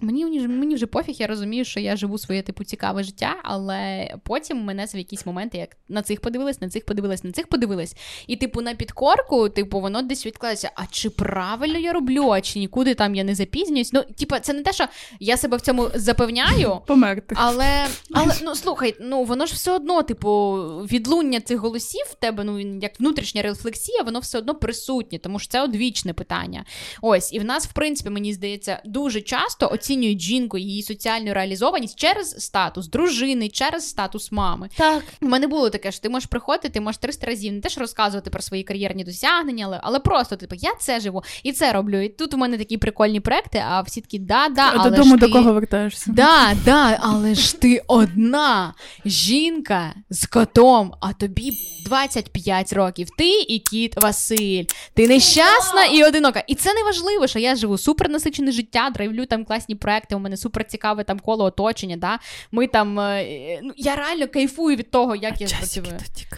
[0.00, 4.64] Мені мені вже пофіг, я розумію, що я живу своє типу цікаве життя, але потім
[4.64, 7.96] мене в якісь моменти, як на цих подивилась, на цих подивилась, на цих подивилась.
[8.26, 12.58] І, типу, на підкорку, типу, воно десь відкладається, а чи правильно я роблю, а чи
[12.58, 13.92] нікуди там я не запізнююсь.
[13.92, 14.84] Ну, типу, це не те, що
[15.20, 17.34] я себе в цьому запевняю, померти.
[17.38, 20.54] Але але ну слухай, ну воно ж все одно, типу,
[20.92, 25.48] відлуння цих голосів в тебе, ну як внутрішня рефлексія, воно все одно присутнє, тому що
[25.48, 26.64] це одвічне питання.
[27.02, 31.98] Ось, і в нас, в принципі, мені здається, дуже часто оцінюють жінку її соціальну реалізованість
[31.98, 34.68] через статус дружини, через статус мами.
[34.76, 35.02] Так.
[35.20, 38.30] У мене було таке, що ти можеш приходити, ти можеш 300 разів не теж розказувати
[38.30, 42.00] про свої кар'єрні досягнення, але але просто типу, я це живу і це роблю.
[42.00, 45.20] І тут у мене такі прикольні проекти, а всі такі да, да, але додому ж
[45.20, 46.12] до кого вертаєшся?
[46.12, 48.74] Да, да, але ж ти одна
[49.04, 51.52] жінка з котом, а тобі
[51.84, 53.08] 25 років.
[53.18, 54.64] Ти і кіт Василь.
[54.94, 56.44] Ти нещасна і одинока.
[56.46, 60.14] І це не важливо, що я живу супернасичене життя, драйвлю там класні проекти.
[60.14, 61.96] У мене супер цікаве там коло оточення.
[61.96, 62.18] Да?
[62.52, 65.86] Ми там е, ну я реально кайфую від того, як а я спрацюю.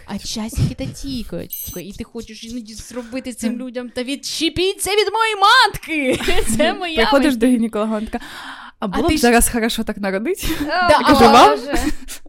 [0.05, 1.77] А часики та тікають.
[1.77, 6.33] І ти хочеш іноді зробити цим людям та відчіпіться від моєї матки.
[6.57, 6.95] Це моя.
[6.95, 8.19] Приходиш до гінекологонтка.
[8.79, 9.51] А було а б зараз ж...
[9.51, 10.47] хорошо так народити.
[10.59, 11.55] Да, а,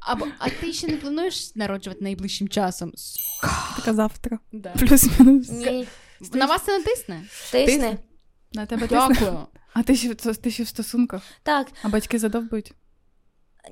[0.00, 2.92] Або, а ти ще не плануєш народжувати найближчим часом?
[3.76, 4.38] Така завтра.
[4.52, 4.68] Да.
[4.78, 5.50] Плюс-мінус.
[5.50, 5.86] Ні.
[6.32, 7.22] На вас це не тисне?
[7.50, 7.98] Тисне.
[8.52, 9.46] На тебе Дякую.
[9.74, 11.22] А ти ще, ти ще в стосунках?
[11.42, 11.66] Так.
[11.82, 12.74] А батьки задовбують?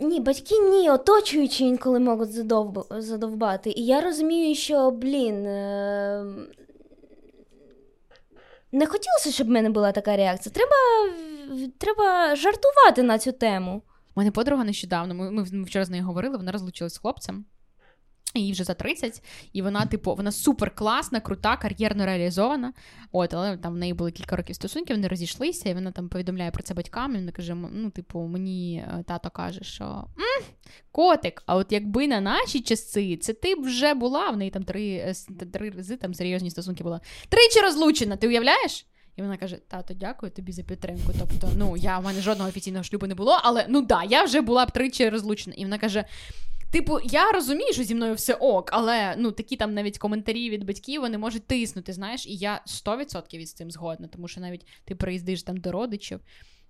[0.00, 2.86] Ні, батьки ні, оточуючи інколи можуть задовб...
[2.90, 3.70] задовбати.
[3.70, 5.46] І я розумію, що, блін.
[5.46, 6.24] Е...
[8.72, 10.52] Не хотілося, щоб в мене була така реакція.
[10.52, 10.76] Треба
[11.78, 13.82] треба жартувати на цю тему.
[14.14, 17.44] У мене подруга нещодавно, ми, ми вчора з нею говорили, вона розлучилась з хлопцем.
[18.34, 22.72] Їй вже за 30, і вона, типу, вона супер класна, крута, кар'єрно реалізована.
[23.12, 26.50] От, але там в неї були кілька років стосунків, вони розійшлися, і вона там повідомляє
[26.50, 27.14] про це батькам.
[27.14, 30.44] І вона каже: ну, типу, мені е, тато каже, що М,
[30.92, 34.30] котик, а от якби на наші часи, це ти б вже була.
[34.30, 35.14] В неї там три е,
[35.52, 37.00] три рази там серйозні стосунки були.
[37.28, 38.86] Тричі розлучена, ти уявляєш?
[39.16, 41.12] І вона каже: Тато, дякую тобі за підтримку.
[41.18, 44.40] Тобто, ну я в мене жодного офіційного шлюбу не було, але ну да, я вже
[44.40, 45.56] була б тричі розлучена.
[45.58, 46.04] І вона каже:
[46.70, 50.64] Типу, я розумію, що зі мною все ок, але ну такі там навіть коментарі від
[50.64, 54.94] батьків вони можуть тиснути, знаєш, і я 100% із цим згодна, тому що навіть ти
[54.94, 56.20] приїздиш там до родичів.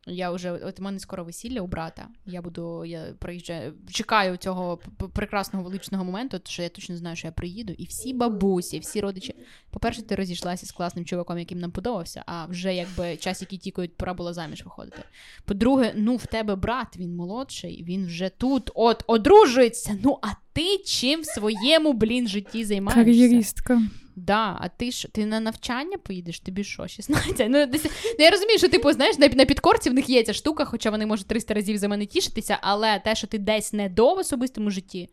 [0.07, 2.09] Я вже от у мене скоро весілля у брата.
[2.27, 4.79] Я буду, я приїжджаю, чекаю цього
[5.13, 9.35] прекрасного величного моменту, що я точно знаю, що я приїду, і всі бабусі, всі родичі.
[9.71, 13.97] По-перше, ти розійшлася з класним чуваком, яким нам подобався, а вже якби час, який тікають,
[13.97, 15.03] пора було заміж виходити.
[15.45, 19.99] По-друге, ну в тебе брат, він молодший, він вже тут, от одружується.
[20.05, 23.05] Ну а ти чим в своєму блін житті займаєшся?
[23.05, 23.83] Кар'єристка.
[24.21, 27.47] Да, а ти ж ти на навчання поїдеш, тобі що, 16?
[27.49, 27.85] Ну, десь,
[28.19, 30.91] ну я розумію, що типу, знаєш, на, на підкорці в них є ця штука, хоча
[30.91, 34.19] вони можуть 300 разів за мене тішитися, але те, що ти десь не до в
[34.19, 35.09] особистому житті,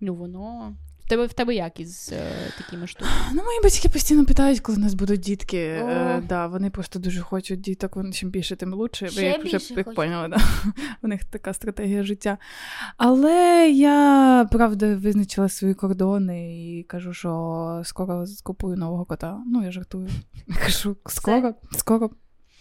[0.00, 0.76] ну воно
[1.10, 3.16] тебе в тебе як із е, такими штуками?
[3.34, 5.58] Ну, мої батьки постійно питають, коли в нас будуть дітки.
[5.58, 9.08] Е, да, Вони просто дуже хочуть діток, вони чим більше, тим лучше.
[9.16, 10.36] Ви як вже як поняли, да.
[11.02, 12.38] у них така стратегія життя.
[12.96, 19.38] Але я правда визначила свої кордони і кажу, що скоро скупую нового кота.
[19.46, 20.08] Ну, я жартую.
[20.46, 22.10] Я кажу, скоро, скоро.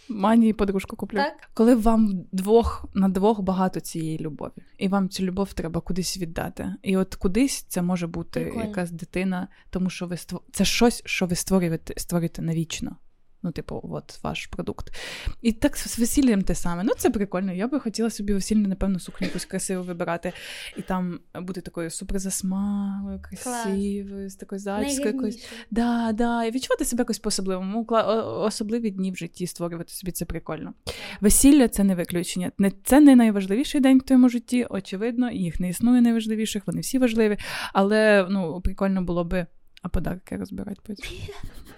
[0.10, 1.18] Мані подружку куплю.
[1.18, 1.50] Так.
[1.54, 6.76] Коли вам двох на двох багато цієї любові, і вам цю любов треба кудись віддати.
[6.84, 8.66] І от кудись це може бути Прикольно.
[8.66, 10.42] якась дитина, тому що ви створ...
[10.52, 12.96] це щось, що ви створюєте створюєте навічно.
[13.44, 14.94] Ну, типу, от ваш продукт.
[15.42, 16.84] І так з весіллям те саме.
[16.84, 17.54] Ну, це прикольно.
[17.54, 20.34] Я би хотіла собі весільну, напевно, сукню якусь красиву вибирати.
[20.78, 25.48] І там бути такою суперзасмалою, красивою, з такою зачіскою якоюсь.
[25.72, 26.44] Да, да.
[26.44, 27.86] І відчувати себе якось по-особливому.
[28.26, 30.74] Особливі дні в житті створювати собі це прикольно.
[31.22, 32.52] Весілля це не виключення.
[32.84, 37.38] Це не найважливіший день в твоєму житті, очевидно, їх не існує найважливіших, вони всі важливі.
[37.74, 39.46] Але ну, прикольно було би,
[39.82, 41.06] а подарки розбирати потім.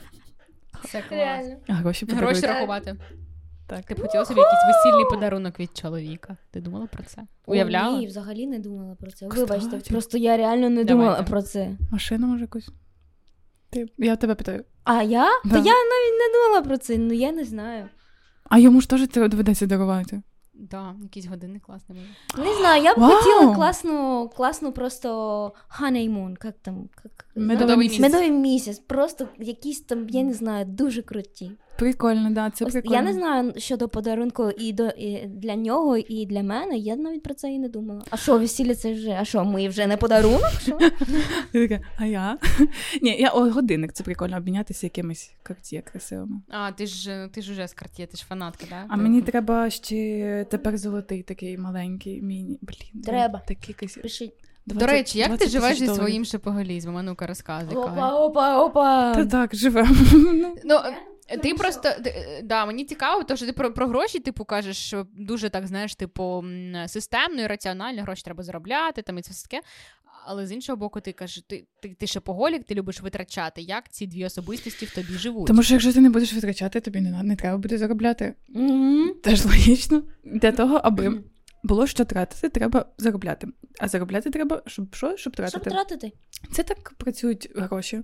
[0.85, 1.45] Це клас.
[1.67, 2.95] А гроші Гроші рахувати.
[3.67, 3.85] Так.
[3.85, 6.37] Ти б хотіла собі якийсь весільний подарунок від чоловіка.
[6.51, 7.21] Ти думала про це?
[7.45, 7.99] Уявляла?
[7.99, 9.27] Ні, взагалі не думала про це.
[9.27, 10.93] Вибачте, просто я реально не Давайте.
[10.93, 11.69] думала про це.
[11.91, 12.69] Машину може якусь?
[13.69, 13.87] Ти...
[13.97, 14.65] Я тебе питаю.
[14.83, 15.29] А я?
[15.45, 15.49] Да.
[15.49, 17.89] Та я навіть не думала про це, ну я не знаю.
[18.43, 20.21] А йому ж теж доведеться дарувати.
[20.61, 22.47] Да, якісь години класні були.
[22.47, 23.11] Не знаю, я б Вау!
[23.11, 27.25] хотіла класну, класну просто honeymoon, як там, як...
[27.35, 27.99] Медовий місяць.
[27.99, 28.79] Медовий місяць.
[28.79, 31.51] Просто якісь там, я не знаю, дуже круті.
[31.77, 32.95] Прикольно, да, це прикольно.
[32.95, 36.77] Я не знаю щодо подарунку і до і для нього, і для мене.
[36.77, 38.03] Я навіть про це і не думала.
[38.09, 39.17] А що, весілля це вже?
[39.21, 40.51] А що, ми вже не подарунок?
[40.61, 40.77] Що?
[41.97, 42.37] А я?
[43.01, 46.41] Ні, я о, годинник, це прикольно обмінятися якимись карт'є красивими.
[46.49, 48.85] А, ти ж ти ж уже з карт'є, ти ж фанатка, так?
[48.89, 52.59] А мені треба ще тепер золотий такий маленький міні.
[52.61, 53.41] Блін, треба.
[53.47, 54.33] Такий Пишіть.
[54.65, 56.97] 20, До речі, як ти живеш зі своїм шепоголізмом?
[56.97, 57.75] А ну-ка розказуй.
[57.75, 59.13] Опа, опа, опа.
[59.15, 59.95] Та так, живемо.
[60.63, 60.79] Ну,
[61.37, 61.89] ти просто
[62.43, 65.95] да, мені цікаво, тому що ти про про гроші, типу, кажеш, що дуже так знаєш,
[65.95, 66.45] типу,
[66.87, 69.63] системно і раціонально гроші треба заробляти, там і це все таке.
[70.25, 73.61] Але з іншого боку, ти кажеш, ти ти, ти шепоголік, ти любиш витрачати.
[73.61, 75.47] Як ці дві особистості в тобі живуть?
[75.47, 78.33] Тому що якщо ти не будеш витрачати, тобі не не треба буде заробляти.
[78.55, 79.13] Mm-hmm.
[79.23, 81.23] Теж логічно для того, аби
[81.63, 83.47] було що тратити, треба заробляти.
[83.79, 85.17] А заробляти треба, щоб що?
[85.17, 85.59] Щоб тратити.
[85.59, 86.11] Щоб тратити.
[86.51, 88.01] Це так працюють гроші.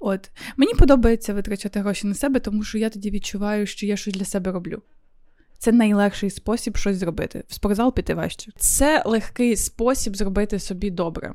[0.00, 4.14] От мені подобається витрачати гроші на себе, тому що я тоді відчуваю, що я щось
[4.14, 4.82] для себе роблю.
[5.58, 7.44] Це найлегший спосіб щось зробити.
[7.48, 8.52] В спортзал піти важче.
[8.56, 11.34] Це легкий спосіб зробити собі добре.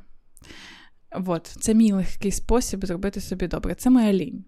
[1.11, 3.75] От, це мій легкий спосіб зробити собі добре.
[3.75, 4.45] Це моя лінь.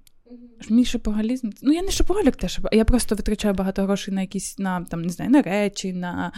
[0.69, 1.49] Мій шопоголізм.
[1.61, 5.09] Ну, я не шопоголік теж, я просто витрачаю багато грошей на якісь на там, не
[5.09, 6.31] знаю, на речі, на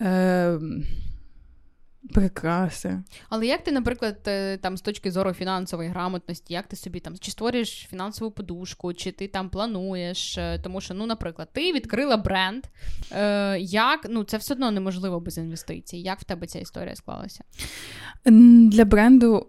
[0.00, 0.58] е,
[2.14, 3.02] прикраси.
[3.28, 7.18] Але як ти, наприклад, е, там з точки зору фінансової грамотності, як ти собі там
[7.18, 10.38] чи створюєш фінансову подушку, чи ти там плануєш?
[10.38, 12.64] Е, тому що, ну, наприклад, ти відкрила бренд.
[13.12, 15.96] Е, Як ну це все одно неможливо без інвестицій.
[15.96, 17.44] Як в тебе ця історія склалася?
[18.70, 19.46] Для бренду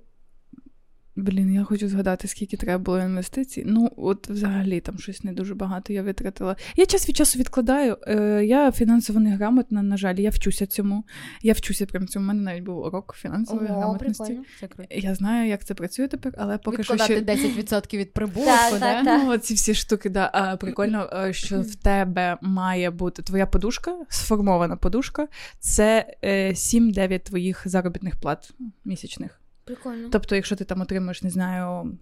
[1.17, 3.63] Блін, я хочу згадати, скільки треба було інвестицій.
[3.65, 6.55] Ну, от взагалі там щось не дуже багато я витратила.
[6.75, 7.97] Я час від часу відкладаю.
[8.07, 11.03] Е, Я фінансово неграмотна, на жаль, я вчуся цьому.
[11.41, 12.25] Я вчуся прям цьому.
[12.25, 14.39] У мене навіть був урок фінансової Ого, грамотності.
[14.59, 17.21] Це Я знаю, як це працює тепер, але поки Відкладати що.
[17.21, 19.03] Відкладати 10% від прибутку, да?
[19.03, 20.29] так, Ну, ці всі штуки, да.
[20.33, 25.27] А, Прикольно, е, що в тебе має бути твоя подушка, сформована подушка,
[25.59, 28.53] це 7-9 е, твоїх заробітних плат
[28.85, 29.41] місячних.
[29.67, 30.09] Прикольно.
[30.11, 31.97] Тобто, якщо ти там отримаєш, не знаю,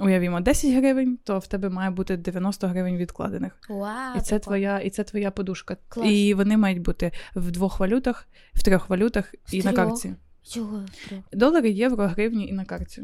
[0.00, 3.52] уявімо, 10 гривень, то в тебе має бути 90 гривень відкладених.
[3.68, 5.76] Вау, І це твоя і це твоя подушка.
[5.88, 6.08] Клас.
[6.10, 9.76] І вони мають бути в двох валютах, в трьох валютах в і трьох?
[9.76, 10.14] на карті.
[10.42, 10.82] Чого?
[11.32, 13.02] Долари, євро, гривні і на карті.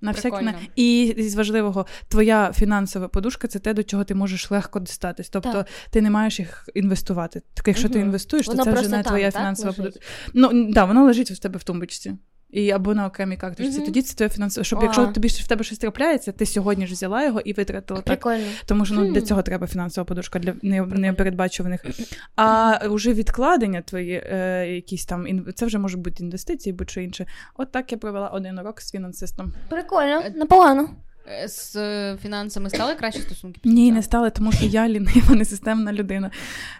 [0.00, 0.54] На всяк...
[0.76, 5.28] І з важливого, твоя фінансова подушка це те, до чого ти можеш легко дістатись.
[5.28, 5.66] Тобто так.
[5.90, 7.42] ти не маєш їх інвестувати.
[7.54, 7.94] Так якщо угу.
[7.94, 10.00] ти інвестуєш, то це вже не твоя там, фінансова подушка.
[10.34, 12.16] Ну так, да, воно лежить у тебе в тумбочці.
[12.52, 13.80] І або на окремій карточці.
[13.80, 13.84] Mm-hmm.
[13.84, 14.64] Тоді це твоє фінансово.
[14.64, 14.82] Щоб а.
[14.82, 18.44] якщо тобі в тебе щось трапляється, ти сьогодні ж взяла його і витратила Прикольно.
[18.44, 18.66] так.
[18.66, 21.84] Тому що ну, для цього треба фінансова подушка для непередбачуваних.
[22.36, 27.26] А вже відкладення твої е, якісь там це вже може бути інвестиції, будь-що інше.
[27.56, 29.52] От так я провела один урок з фінансистом.
[29.68, 30.88] Прикольно, непогано.
[31.26, 31.76] Е, з
[32.16, 33.60] фінансами стали кращі стосунки?
[33.64, 36.30] Ні, не стали, тому що я лінива, несистемна людина.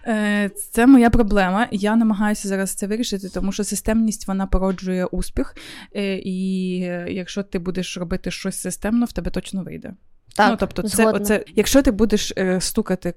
[0.07, 1.69] Е, це моя проблема.
[1.71, 5.57] Я намагаюся зараз це вирішити, тому що системність вона породжує успіх.
[5.97, 9.95] Е, і якщо ти будеш робити щось системно, в тебе точно вийде.
[10.35, 13.15] Так, ну, тобто, це, оце, якщо ти будеш е, стукати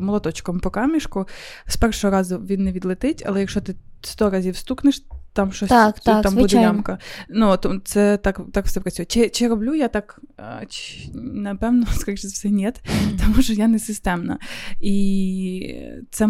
[0.00, 1.28] молоточком по камішку,
[1.66, 5.02] з першого разу він не відлетить, але якщо ти сто разів стукнеш,
[5.34, 6.42] там щось так, так, там звичайно.
[6.42, 6.98] буде ямка.
[7.28, 9.06] Ну, то це так так все працює.
[9.06, 10.20] Чи чи роблю я так?
[10.68, 12.72] Чи, напевно, скоріше все, ні,
[13.22, 14.38] тому що я не системна.
[14.80, 15.74] І
[16.10, 16.28] це.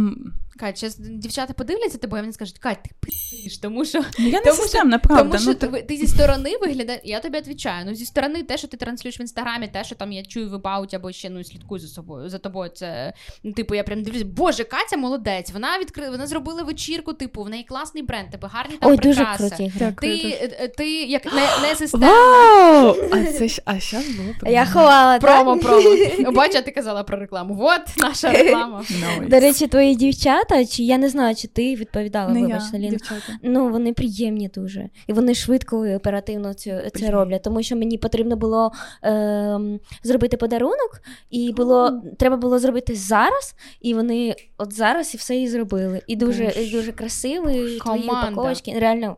[0.55, 4.39] Кать, зараз дівчата подивляться тебе, і вони скажуть, Кать, ти пи***ш, тому що ну, я
[4.39, 5.39] не тому, системна, що, правда.
[5.39, 8.59] Тому що ну, ти, ти зі сторони виглядаєш, я тобі відповідаю, ну зі сторони те,
[8.59, 11.81] що ти транслюєш в інстаграмі, те, що там я чую вибаут або ще ну слідкую
[11.81, 12.71] за собою за тобою.
[12.75, 13.13] Це
[13.43, 15.51] ну, типу, я прям дивлюсь, боже, Катя молодець.
[15.53, 19.43] Вона відкрила, вона зробила вечірку, типу, в неї класний бренд, тебе гарні там Ой, прикраси.
[19.43, 19.73] Дуже круті.
[19.79, 22.07] Ти, ти, е, ти як не, не системна.
[22.09, 22.97] Вау!
[23.13, 24.53] А це ж а що було?
[24.53, 25.91] Я ховала промо, промо.
[26.33, 27.55] Бача, ти казала про рекламу.
[27.55, 28.85] Вот наша реклама.
[28.95, 29.29] Nice.
[29.29, 32.99] До речі, твої дівчата, чи я не знаю чи ти відповідала, не вибач, Аліна.
[33.43, 34.89] Ну, вони приємні дуже.
[35.07, 37.43] І вони швидко і оперативно це, це роблять.
[37.43, 38.73] Тому що мені потрібно було
[39.05, 39.59] е,
[40.03, 45.49] зробити подарунок, і було треба було зробити зараз, і вони от зараз і все і
[45.49, 46.03] зробили.
[46.07, 48.75] І дуже і дуже красиві твої упаковочки.
[48.79, 49.17] Реально.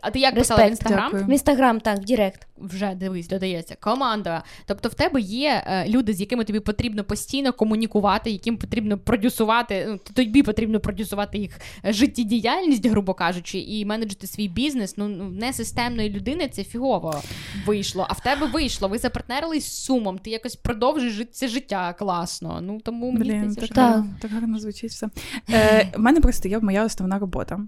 [0.00, 1.12] А ти як писала в інстаграм?
[1.12, 4.42] В інстаграм, так, в Директ вже дивись, додається команда.
[4.66, 9.86] Тобто, в тебе є е, люди, з якими тобі потрібно постійно комунікувати, яким потрібно продюсувати.
[9.88, 14.96] Ну, тобі потрібно продюсувати їх життєдіяльність, грубо кажучи, і менеджити свій бізнес.
[14.96, 17.22] Ну, ну не системної людини це фігово
[17.66, 18.06] вийшло.
[18.08, 18.88] А в тебе вийшло.
[18.88, 20.18] Ви запартнерились з сумом.
[20.18, 22.60] Ти якось продовжуєш це життя класно.
[22.62, 23.74] Ну тому мені Блін, здається, так, що...
[23.74, 25.08] так, так гарно звучить все.
[25.50, 27.60] Е, У мене просто є моя основна робота,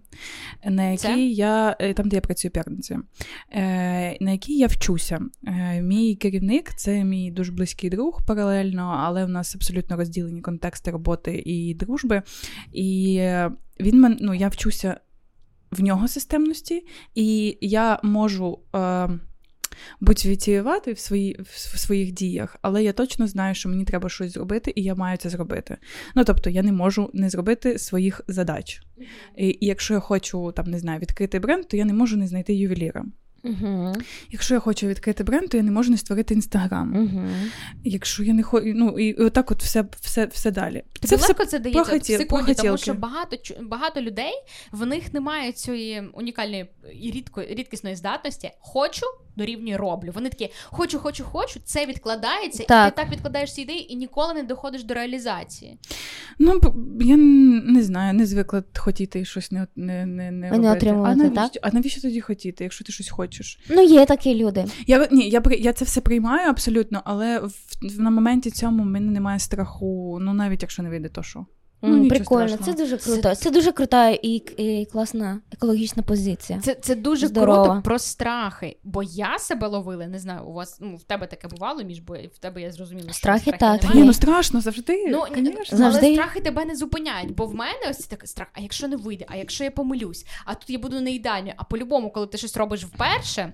[0.64, 1.18] на якій це?
[1.18, 3.02] я е, там, де я працюю п'ятницею,
[3.52, 5.20] е, на якій я вчуся.
[5.46, 10.90] Е, мій керівник це мій дуже близький друг паралельно, але в нас абсолютно розділені контексти
[10.90, 12.22] роботи і дружби.
[12.72, 13.20] І
[13.80, 15.00] він мен, ну, я вчуся
[15.70, 18.58] в нього системності, і я можу.
[18.74, 19.08] Е,
[20.00, 24.32] будь вітіювати в свої, в своїх діях, але я точно знаю, що мені треба щось
[24.32, 25.76] зробити, і я маю це зробити.
[26.14, 28.80] Ну тобто я не можу не зробити своїх задач.
[29.36, 32.26] І, і якщо я хочу там не знаю, відкрити бренд, то я не можу не
[32.26, 33.04] знайти ювеліра.
[33.44, 33.92] Угу.
[34.30, 36.96] Якщо я хочу відкрити бренд, то я не можу не створити інстаграм.
[36.96, 37.26] Угу.
[37.84, 40.84] Якщо я не хочу, ну і отак, от все все, все далі.
[41.04, 44.32] Це все це дається похотіл, в секунді, тому що багато багато людей
[44.72, 46.66] в них немає цієї унікальної
[47.00, 48.50] і рідко, рідкісної здатності.
[48.60, 49.06] Хочу
[49.38, 50.10] дорівнює роблю.
[50.14, 51.60] Вони такі хочу, хочу, хочу.
[51.64, 52.88] Це відкладається, так.
[52.88, 55.78] і ти так відкладаєш ці ідеї і ніколи не доходиш до реалізації.
[56.38, 56.60] Ну
[57.00, 60.68] я не знаю, не звикла хотіти щось не не, не, не робити.
[60.68, 61.58] отримувати, а навіщо, так?
[61.62, 63.60] А навіщо тоді хотіти, якщо ти щось хочеш?
[63.70, 64.64] Ну, є такі люди.
[64.86, 69.12] Я ні, я я це все приймаю абсолютно, але в, на моменті цьому в мене
[69.12, 70.18] немає страху.
[70.20, 71.46] Ну навіть якщо не вийде, то що.
[71.82, 72.72] Ну, Прикольно, страшного.
[72.76, 73.22] це дуже круто.
[73.22, 76.60] Це, це дуже крута і, і класна екологічна позиція.
[76.60, 77.64] Це це дуже Здорова.
[77.64, 78.76] круто про страхи.
[78.84, 82.14] Бо я себе ловила, не знаю, у вас ну в тебе таке бувало, між бо
[82.14, 83.94] в тебе я зрозуміла, що страхи так.
[83.94, 85.06] Ні, ну страшно завжди.
[85.08, 85.78] Ну конечно.
[85.78, 86.06] завжди.
[86.06, 87.34] але страхи тебе не зупиняють.
[87.34, 88.48] Бо в мене ось такий страх.
[88.52, 91.52] А якщо не вийде, а якщо я помилюсь, а тут я буду не ідеально.
[91.56, 93.52] А по-любому, коли ти щось робиш вперше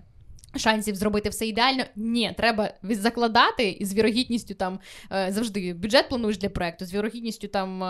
[0.59, 1.85] шансів зробити все ідеально.
[1.97, 4.79] Ні, треба закладати і з вірогідністю там
[5.13, 7.87] е, завжди бюджет плануєш для проекту, з вірогідністю там е,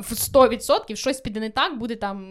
[0.00, 2.24] в 100% щось піде не так, буде там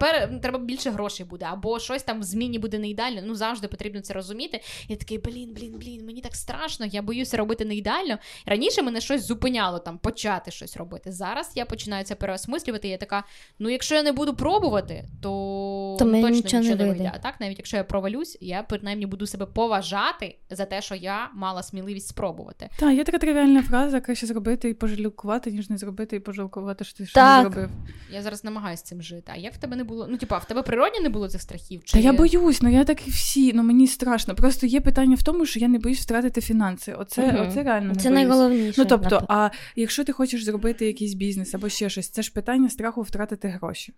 [0.00, 3.22] пер, треба більше грошей буде, або щось там в зміні буде не ідеально.
[3.24, 4.60] Ну завжди потрібно це розуміти.
[4.88, 8.18] Я такий, блін, блін, блін, мені так страшно, я боюся робити не ідеально.
[8.46, 11.12] Раніше мене щось зупиняло там почати щось робити.
[11.12, 12.88] Зараз я починаю це переосмислювати.
[12.88, 13.24] Я така:
[13.58, 17.12] ну, якщо я не буду пробувати, то, то точно нічого не вийде.
[17.14, 21.30] А так, навіть якщо я провалюсь, я принаймні буду себе поважати за те, що я
[21.34, 22.68] мала сміливість спробувати.
[22.78, 26.98] Так, є така тривіальна фраза, краще зробити і пожалкувати, ніж не зробити і пожалкувати, що
[26.98, 27.70] ти що не зробив.
[28.12, 29.32] Я зараз намагаюся цим жити.
[29.34, 30.06] А як в тебе не було?
[30.10, 31.84] Ну, типа, в тебе природні не було цих страхів?
[31.84, 31.92] Чи...
[31.92, 34.34] Та я боюсь, ну я так і всі, ну мені страшно.
[34.34, 36.92] Просто є питання в тому, що я не боюсь втратити фінанси.
[36.92, 37.48] Оце угу.
[37.48, 38.14] оце реально Це боюсь.
[38.14, 38.80] найголовніше.
[38.80, 42.68] Ну тобто, а якщо ти хочеш зробити якийсь бізнес або ще щось, це ж питання
[42.68, 43.94] страху втратити гроші.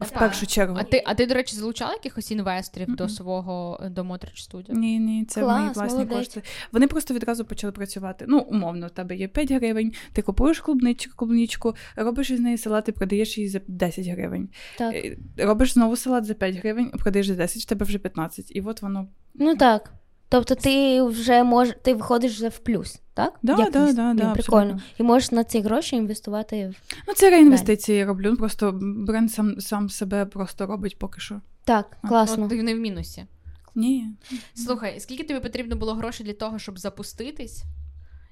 [0.00, 0.76] В першу чергу.
[0.80, 2.96] А ти, а ти, до речі, залучала якихось інвесторів mm-hmm.
[2.96, 4.78] до свого до Мотрич студію?
[4.78, 6.18] Ні, ні, це Клас, мої власні молодець.
[6.18, 6.42] кошти.
[6.72, 8.24] Вони просто відразу почали працювати.
[8.28, 12.88] Ну, умовно, в тебе є 5 гривень, ти купуєш клубничку, клубничку, робиш із неї салат
[12.88, 14.48] і продаєш її за 10 гривень.
[14.78, 14.94] Так.
[14.94, 18.56] Е, робиш знову салат за 5 гривень, продаєш за 10, в тебе вже 15.
[18.56, 19.08] І от воно.
[19.34, 19.92] Ну так.
[20.28, 23.34] Тобто ти вже мож, ти виходиш вже в плюс, так?
[23.42, 24.62] Да, Як да, да, да, прикольно.
[24.62, 24.82] Абсолютно.
[24.98, 26.94] І можеш на ці гроші інвестувати в.
[27.08, 28.36] Ну, це реінвестиції я роблю.
[28.36, 31.40] Просто бренд сам сам себе просто робить поки що.
[31.64, 32.44] Так, класно.
[32.44, 33.26] От ти не в мінусі.
[33.74, 34.06] Ні.
[34.54, 37.62] Слухай, скільки тобі потрібно було грошей для того, щоб запуститись?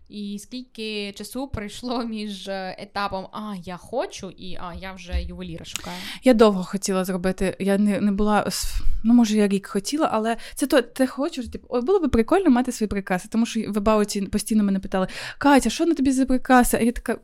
[0.09, 5.64] І скільки часу пройшло між е, етапом А, я хочу, і А, я вже ювеліра
[5.64, 5.97] шукаю.
[6.25, 7.57] Я довго хотіла зробити.
[7.61, 8.51] Я не не була
[9.05, 12.51] ну може я рік хотіла, але це то ти хочеш, типу, ой, було би прикольно
[12.51, 15.07] мати свої прикраси, тому що в Абауті постійно мене питали:
[15.38, 16.77] Катя, що на тобі за прикраси?
[16.77, 17.19] А я така,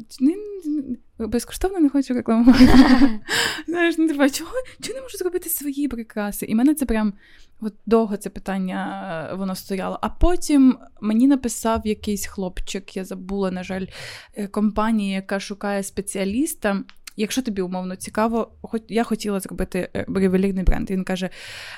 [1.26, 2.68] безкоштовно не хочу рекламувати.
[3.68, 6.46] Знаєш, не треба, чого чого не можу зробити свої прикраси?
[6.46, 7.12] І мене це прям
[7.60, 9.98] от довго це питання е, воно стояло.
[10.02, 13.86] А потім мені написав якийсь хлопчик, я забула, на жаль,
[14.34, 16.84] е, компанія, яка шукає спеціаліста.
[17.16, 20.90] Якщо тобі умовно цікаво, хоч я хотіла зробити е, ювелірний бренд.
[20.90, 21.30] Він каже: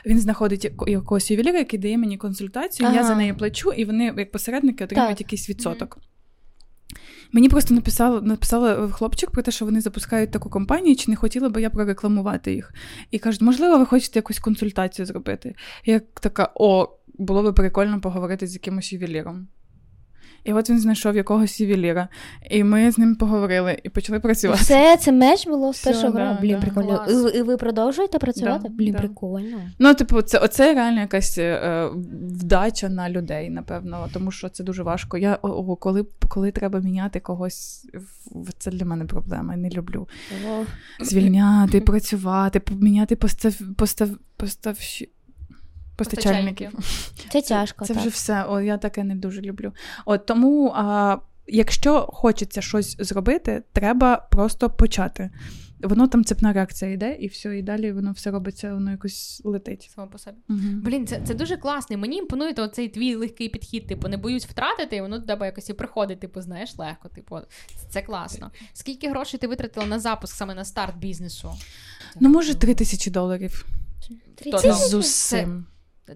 [0.07, 2.97] він знаходить якогось ювеліра, який дає мені консультацію, ага.
[2.97, 5.21] я за неї плачу, і вони, як посередники, отримують так.
[5.21, 5.97] якийсь відсоток.
[5.97, 6.15] Mm-hmm.
[7.35, 11.49] Мені просто написала написала хлопчик про те, що вони запускають таку компанію, чи не хотіла
[11.49, 12.73] би я прорекламувати їх.
[13.11, 15.55] І кажуть, можливо, ви хочете якусь консультацію зробити.
[15.85, 19.49] Я така, о, було би прикольно поговорити з якимось ювеліром.
[20.45, 22.09] І от він знайшов якогось ювеліра.
[22.51, 24.63] І ми з ним поговорили і почали працювати.
[24.63, 26.39] Все, це меч було з першого да.
[26.41, 26.61] Блін, да.
[26.61, 27.07] прикольно.
[27.09, 28.69] І, і ви продовжуєте працювати?
[28.69, 29.61] Да, Блін, прикольно.
[29.79, 31.89] Ну, типу, це оце реально якась е,
[32.23, 35.19] вдача на людей, напевно, тому що це дуже важко.
[35.19, 37.87] Я о, коли коли треба міняти когось,
[38.59, 39.55] це для мене проблема.
[39.55, 40.09] Я не люблю.
[40.49, 40.65] О.
[41.05, 45.09] Звільняти, працювати, поміняти постав, постав, поставщі
[45.97, 46.73] постачальників.
[47.33, 47.85] Це тяжко.
[47.85, 48.01] Це так.
[48.03, 48.45] вже все.
[48.49, 49.73] О, я таке не дуже люблю.
[50.05, 55.31] От тому, а, якщо хочеться щось зробити, треба просто почати.
[55.81, 59.91] воно там цепна реакція йде, і все, і далі воно все робиться, воно якось летить.
[59.95, 60.37] Само по собі.
[60.49, 60.59] Угу.
[60.61, 61.99] Блін, це це дуже класно.
[61.99, 63.87] Мені імпонує оцей твій легкий підхід.
[63.87, 67.09] Типу, не боюсь втратити, і воно до тебе якось і приходить, типу, знаєш, легко.
[67.09, 67.39] Типу,
[67.91, 68.51] це класно.
[68.73, 71.55] Скільки грошей ти витратила на запуск саме на старт бізнесу?
[72.21, 73.67] Ну, може, три тисячі доларів.
[74.63, 75.67] З усім.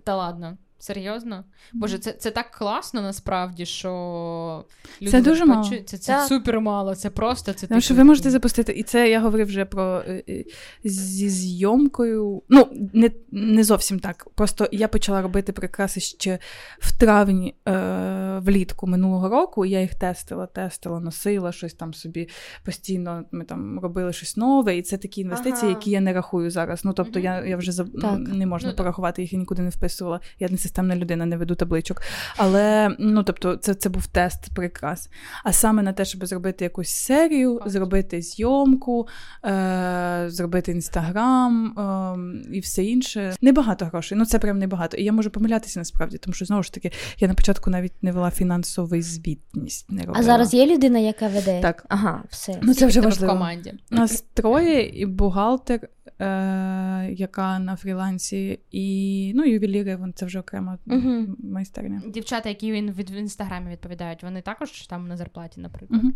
[0.05, 0.59] Та ладно.
[0.81, 1.45] Серйозно?
[1.73, 4.65] Боже, це це так класно насправді, що
[5.03, 5.71] люди це дуже мало.
[5.87, 9.21] Це це супер мало, це просто це Тому що ви можете запустити, і це я
[9.21, 10.45] говорив вже про е, е,
[10.85, 12.43] зі зйомкою.
[12.49, 14.29] Ну, не не зовсім так.
[14.35, 16.39] Просто я почала робити прикраси ще
[16.79, 19.65] в травні е, влітку минулого року.
[19.65, 22.29] Я їх тестила, тестила, носила щось там собі
[22.65, 23.25] постійно.
[23.33, 25.71] Ми там робили щось нове, і це такі інвестиції, ага.
[25.71, 26.85] які я не рахую зараз.
[26.85, 27.89] Ну тобто, я я вже заб...
[28.19, 30.21] не можна ну, порахувати, їх я нікуди не вписувала.
[30.39, 32.03] Я не системна людина, не веду табличок.
[32.37, 35.09] Але ну тобто, це це був тест прикрас.
[35.45, 39.09] А саме на те, щоб зробити якусь серію, зробити зйомку,
[39.45, 43.35] е- зробити інстаграм е- і все інше.
[43.43, 44.19] Небагато грошей.
[44.19, 44.97] Ну це прям небагато.
[44.97, 48.13] І я можу помилятися насправді, тому що знову ж таки я на початку навіть не
[48.13, 49.91] вела фінансову звітність.
[49.91, 50.19] Не робила.
[50.19, 51.61] А зараз є людина, яка веде?
[51.61, 51.85] Так.
[51.89, 52.59] Ага, все.
[52.63, 53.33] Ну це вже важливо.
[53.33, 53.75] в команді.
[53.91, 55.89] Нас троє і бухгалтер
[56.21, 61.27] е, яка на фрілансі, і ну, ювеліри, вон це вже окрема угу.
[61.39, 62.03] майстерня.
[62.07, 66.05] Дівчата, які він від в інстаграмі відповідають, вони також там на зарплаті, наприклад.
[66.05, 66.13] Угу.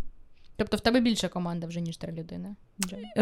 [0.56, 2.56] Тобто в тебе більше команда вже, ніж три людини.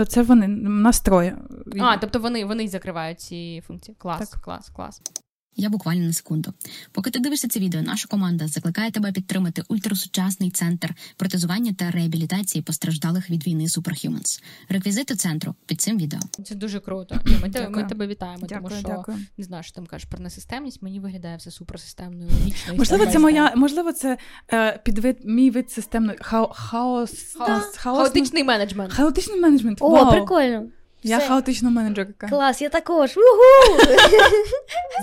[0.08, 1.38] Це вони нас троє.
[1.80, 3.96] А, тобто вони вони закривають ці функції.
[3.98, 4.40] Клас, так.
[4.40, 5.02] клас, клас.
[5.56, 6.54] Я буквально на секунду.
[6.92, 12.62] Поки ти дивишся це відео, наша команда закликає тебе підтримати ультрасучасний центр протезування та реабілітації
[12.62, 14.42] постраждалих від війни Superhumans.
[14.68, 16.20] Реквізити центру під цим відео.
[16.44, 17.20] Це дуже круто.
[17.42, 19.18] Ми тебе, ми тебе вітаємо, дякую, тому що дякую.
[19.38, 20.82] не знаю, що там кажеш про несистемність.
[20.82, 22.78] Мені виглядає все суперсистемною, логічною.
[22.78, 24.18] Можливо, це моя, можливо, це
[24.52, 28.92] е, підвид мій вид системної хаос, хаос, хаотичний менеджмент.
[28.92, 29.78] Хаотичний менеджмент.
[29.82, 30.10] О, Вау.
[30.10, 30.66] прикольно.
[31.02, 31.28] Я Все.
[31.28, 32.28] хаотична менеджерка.
[32.28, 33.16] Клас, я також.
[33.16, 33.80] Угу!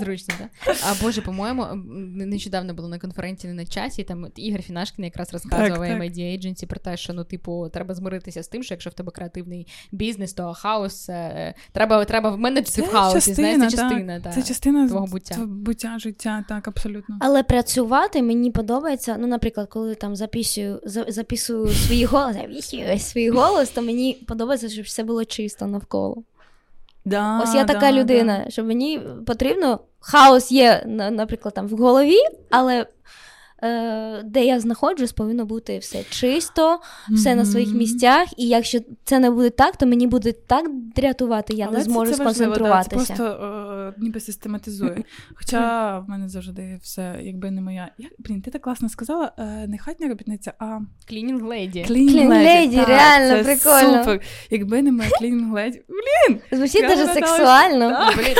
[0.00, 0.76] Зручно, так?
[0.82, 1.66] А Боже, по-моєму,
[2.14, 6.96] нещодавно було на конференції на часі, там Ігор Фінашкін якраз розказував Media Agency про те,
[6.96, 11.08] що ну, типу, треба змиритися з тим, що якщо в тебе креативний бізнес, то хаос
[11.08, 13.34] е, треба треба менеджити в хаосі.
[13.34, 14.20] Знаєш, це частина.
[14.34, 15.36] Це частина твого буття.
[15.46, 17.18] буття, життя, так, абсолютно.
[17.20, 19.16] Але працювати мені подобається.
[19.18, 22.36] Ну, наприклад, коли там записую записую свій голос,
[22.98, 26.22] свій голос, то мені подобається, щоб все було чисто навколо навколо.
[27.04, 28.50] Да, Ось я така да, людина, да.
[28.50, 32.18] що мені потрібно хаос є, наприклад, там в голові,
[32.50, 32.86] але
[34.24, 36.80] де я знаходжусь, повинно бути все чисто,
[37.10, 37.34] все mm-hmm.
[37.34, 38.28] на своїх місцях.
[38.36, 42.10] І якщо це не буде так, то мені буде так дрятувати, я Але не зможу
[42.10, 42.96] це, це сконцентруватися.
[42.96, 45.04] Важливо, да, це просто е, ніби систематизує.
[45.34, 47.88] Хоча в мене завжди все, якби не моя.
[47.98, 50.78] Я, Блін, ти так класно сказала, е, не хатня робітниця, а
[51.08, 51.84] клінінг леді.
[51.86, 53.98] Клінінг леді, реально це прикольно.
[53.98, 54.20] Супер.
[54.50, 55.82] Якби не моя клінінг леді.
[55.88, 56.40] Блін!
[56.52, 57.90] Звучить дуже сексуально.
[57.90, 58.12] Да.
[58.16, 58.36] Блін,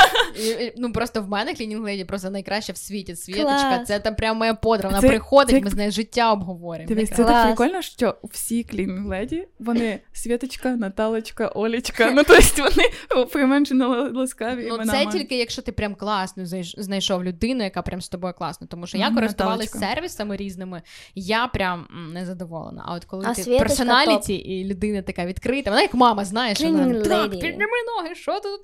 [0.76, 3.16] ну просто в мене клінінг леді просто найкраще в світі.
[3.16, 5.60] Світочка, це там прям моя подруга приходить, це...
[5.60, 6.88] ми з нею життя обговорюємо.
[6.88, 12.10] Дивись, це так прикольно, що всі клін леді, вони Світочка, Наталочка, Олічка.
[12.10, 14.68] Ну, тобто вони применшено ласкаві.
[14.70, 16.42] Ну, це тільки якщо ти прям класно
[16.78, 18.66] знайшов людину, яка прям з тобою класно.
[18.66, 20.82] Тому що я користувалась сервісами різними,
[21.14, 22.84] я прям не задоволена.
[22.86, 27.30] А от коли there's personality і людина така відкрита, вона як мама, знаєш, вона так,
[27.30, 28.60] підніми ноги, що тут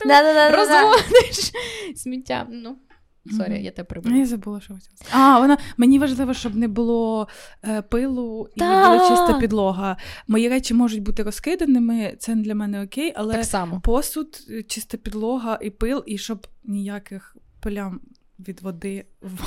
[0.52, 1.52] розводиш
[1.96, 2.46] сміття.
[2.50, 2.76] Ну,
[3.30, 4.16] Sorry, я тебе прибула.
[4.16, 5.10] Я забула, що хотіла.
[5.10, 7.28] А, вона мені важливо, щоб не було
[7.64, 9.96] е, пилу і не була чиста підлога.
[10.28, 13.80] Мої речі можуть бути розкиданими, це для мене окей, але так само.
[13.80, 18.00] посуд, е, чиста підлога і пил, і щоб ніяких плям
[18.38, 19.40] від води в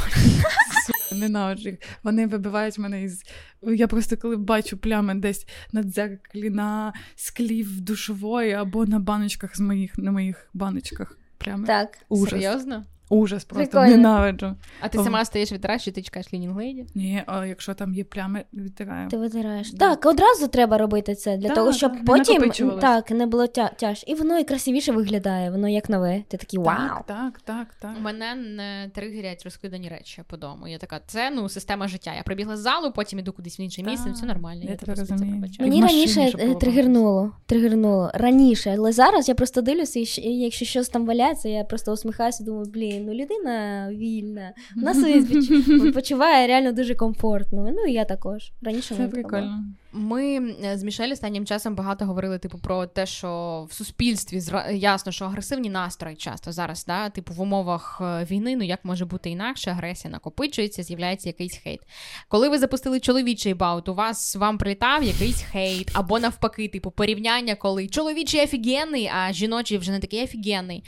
[1.16, 1.80] Ненавиджу їх.
[2.04, 3.24] Вони вибивають мене із.
[3.62, 9.58] Я просто коли бачу плями десь на дзеркалі, на склі в душової або на баночках
[9.58, 11.18] з моїх на моїх баночках.
[11.38, 11.98] Прямо так.
[12.10, 12.30] ужас.
[12.30, 12.86] Серйозно?
[13.10, 13.98] Ужас просто Прикольно.
[13.98, 14.56] ненавиджу.
[14.82, 16.86] А ти сама стоїш витираєш, чи ти чекаєш лінінг-лейді?
[16.96, 19.10] Ні, а якщо там є плями, відтираю.
[19.10, 19.72] Ти витираєш.
[19.72, 19.90] Да.
[19.90, 23.48] Так, одразу треба робити це для да, того, щоб да, потім не так не було
[23.48, 24.04] тя- тяж.
[24.08, 26.24] І воно і красивіше виглядає, воно як нове.
[26.28, 26.78] Ти такий вау.
[26.78, 27.68] Так, так, так.
[27.82, 27.92] так.
[28.00, 30.68] У мене не тригерять розкидані речі по дому.
[30.68, 32.14] Я така, це ну система життя.
[32.16, 34.62] Я прибігла з залу, потім іду кудись в інше місце, все нормально.
[34.64, 35.44] Я, я тебе розумію.
[35.60, 38.12] Мені раніше тригернуло, тригернуло.
[38.14, 42.66] Раніше, але зараз я просто дивлюся, і якщо щось там валяється, я просто усміхаюся, думаю,
[42.74, 44.54] блін, ну людина вільна.
[44.76, 47.74] Вона собі почуває реально дуже комфортно.
[47.76, 48.52] Ну і я також.
[48.62, 49.64] Раніше Це прикольно.
[49.98, 54.42] Ми з Мішель останнім часом багато говорили, типу, про те, що в суспільстві
[54.74, 59.06] ясно, що агресивні настрої часто зараз, да, типу, в умовах е, війни, ну як може
[59.06, 61.80] бути інакше, агресія накопичується, з'являється якийсь хейт.
[62.28, 67.56] Коли ви запустили чоловічий баут, у вас вам прилітав якийсь хейт, або навпаки, типу, порівняння,
[67.56, 70.84] коли чоловічий офігенний, а жіночий вже не такий офігенний.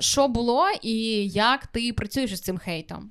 [0.00, 3.10] Що було і як ти працюєш з цим хейтом?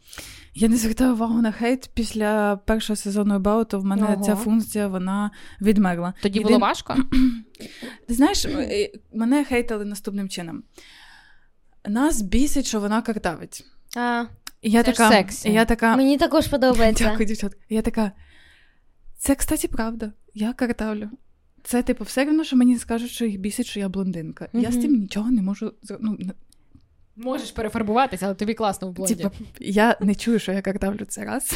[0.58, 3.80] Я не звертаю увагу на хейт після першого сезону Бауту.
[3.80, 4.24] В мене Ого.
[4.24, 5.32] ця функція вона
[5.62, 6.14] відмерла.
[6.22, 6.48] Тоді Єдин...
[6.48, 6.96] було важко?
[8.08, 10.64] Ти знаєш, е, мене хейтили наступним чином.
[11.88, 13.66] Нас бісить, що вона картавить.
[13.98, 14.26] А,
[14.62, 15.52] я це така, сексі.
[15.52, 15.96] Я така...
[15.96, 17.04] Мені також подобається.
[17.10, 17.60] Дякую, дівчатка.
[17.70, 18.12] Я така.
[19.18, 20.12] Це, кстати, правда.
[20.34, 21.10] Я картавлю.
[21.64, 24.46] Це, типу, все рівно, що мені скажуть, що їх бісить, що я блондинка.
[24.46, 24.62] Mm-hmm.
[24.62, 26.18] Я з цим нічого не можу ну,
[27.16, 29.16] Можеш перефарбуватися, але тобі класно в блонді.
[29.16, 31.54] Типа, я не чую, що я картавлю це раз.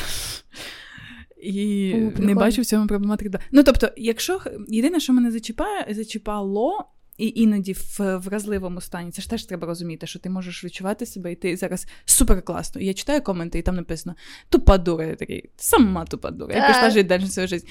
[1.41, 3.39] І О, не бачу в цьому проблематики.
[3.51, 6.85] Ну, тобто, якщо єдине, що мене зачіпає, зачіпало,
[7.17, 11.31] і іноді в вразливому стані, це ж теж треба розуміти, що ти можеш відчувати себе,
[11.31, 12.81] і ти зараз супер класно.
[12.81, 14.15] Я читаю коменти, і там написано
[14.49, 15.05] тупа дура.
[15.05, 16.55] Я такий, сама тупа дура.
[16.55, 17.67] Я пішла жити далі свою життя.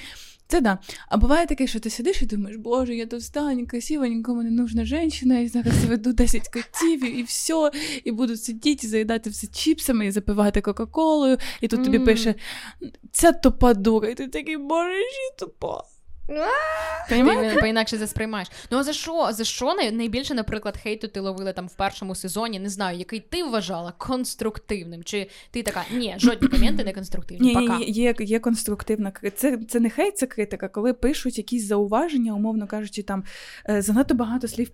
[0.51, 0.77] Це да.
[1.09, 4.85] А буває таке, що ти сидиш і думаєш, боже, я товстань, красива, нікому не нужна
[4.85, 7.71] жінка, і зараз веду 10 котів і все,
[8.03, 12.35] і буду сидіти, і заїдати все чіпсами, і запивати Кока-Колою, і тут тобі пише,
[13.11, 14.93] ця тупа дура, і ти такий, боже,
[15.39, 15.83] тупа.
[17.09, 18.47] Ти по-інакше це сприймаєш.
[18.71, 19.29] Ну а за що?
[19.31, 22.59] За що найбільше, наприклад, хейту ти ловила там в першому сезоні?
[22.59, 25.03] Не знаю, який ти вважала конструктивним?
[25.03, 27.47] Чи ти така, ні, жодні коменти не конструктивні.
[27.47, 27.77] Ні, Пока.
[27.83, 33.03] Є є конструктивна Це це не хейт, це критика, коли пишуть якісь зауваження, умовно кажучи,
[33.03, 33.23] там
[33.69, 34.71] е, занадто багато слів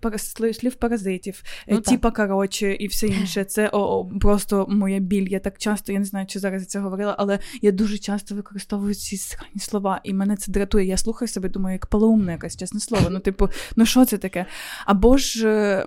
[0.52, 3.44] слів паразитів, е, ну, типа коротше, і все інше.
[3.44, 5.28] Це о, о, просто моя біль.
[5.28, 8.34] Я так часто, я не знаю, чи зараз я це говорила, але я дуже часто
[8.34, 10.86] використовую ці срані слова, і мене це дратує.
[10.86, 13.10] Я слухаю себе думаю, як полоумна якась чесне слово.
[13.10, 14.46] Ну, типу, ну що це таке?
[14.86, 15.86] Або ж е,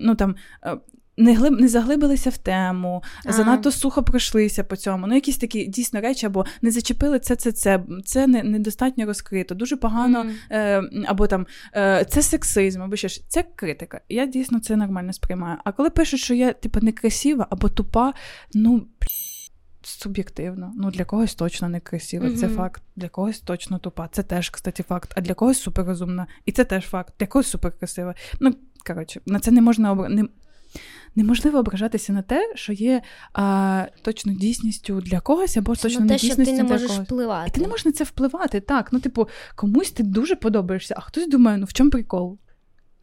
[0.00, 0.34] ну там.
[0.64, 0.76] Е,
[1.20, 3.32] не глиб не заглибилися в тему, а.
[3.32, 5.06] занадто сухо пройшлися по цьому.
[5.06, 9.54] Ну, якісь такі дійсно речі, або не зачепили це, це, це, це не, недостатньо розкрито,
[9.54, 10.32] дуже погано, mm.
[10.50, 11.46] е, або там
[11.76, 14.00] е, це сексизм, або ще ж це критика.
[14.08, 15.56] Я дійсно це нормально сприймаю.
[15.64, 18.12] А коли пишуть, що я типу, некрасива або тупа,
[18.54, 18.86] ну
[19.82, 20.72] суб'єктивно.
[20.76, 22.36] Ну, для когось точно не красива, mm-hmm.
[22.36, 22.82] це факт.
[22.96, 24.08] Для когось точно тупа.
[24.12, 25.12] Це теж, кстати, факт.
[25.16, 26.26] А для когось суперрозумна.
[26.44, 27.14] І це теж факт.
[27.18, 28.14] Для когось суперкрасива.
[28.40, 28.54] Ну,
[28.86, 30.08] коротше, на це не можна обр...
[30.08, 30.24] не...
[31.14, 33.02] Неможливо ображатися на те, що є
[33.32, 37.06] а, точно дійсністю для когось, або точно не дійсністю ти не для можеш когось.
[37.06, 37.48] впливати.
[37.48, 38.60] І ти не можеш на це впливати.
[38.60, 42.38] Так, ну, типу, комусь ти дуже подобаєшся, а хтось думає, ну в чому прикол?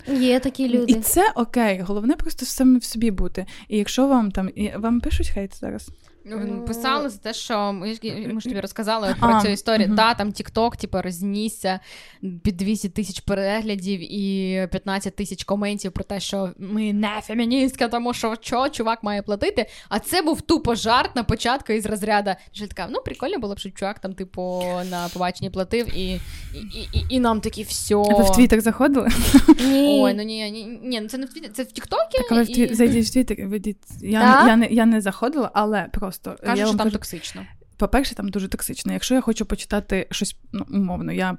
[0.07, 0.91] Є такі люди.
[0.91, 1.81] І це окей.
[1.81, 3.45] Головне просто саме в собі бути.
[3.67, 5.89] І якщо вам там і вам пишуть хейт зараз.
[6.29, 7.97] Ну, писали за те, що ми
[8.33, 9.87] ми ж тобі розказали про а, цю історію.
[9.87, 9.97] Угу.
[9.97, 11.79] Та там Тікток, типу, рознісся
[12.43, 18.13] під 200 тисяч переглядів і 15 тисяч коментів про те, що ми не феміністка, тому
[18.13, 19.65] що що чувак має платити.
[19.89, 22.31] А це був тупо жарт на початку із розряду.
[22.51, 26.19] Що така, ну прикольно було б, що чувак там, типу, на побаченні платив, і
[26.53, 27.95] і, і, і нам такі все.
[27.95, 29.09] ви в Твіттер заходили?
[29.59, 29.99] Ні.
[30.03, 32.17] Ой, ну ні, ні, ні, ну це не в Твіттер, це в Тіктокі.
[32.17, 32.73] Так, але в тві...
[32.73, 33.77] зайдіть в ведіть.
[34.01, 36.45] Я, я, я, не, я не заходила, але просто просто.
[36.45, 37.45] Кажуть, що там кажу, токсично.
[37.77, 38.93] По-перше, там дуже токсично.
[38.93, 41.37] Якщо я хочу почитати щось ну, умовно, я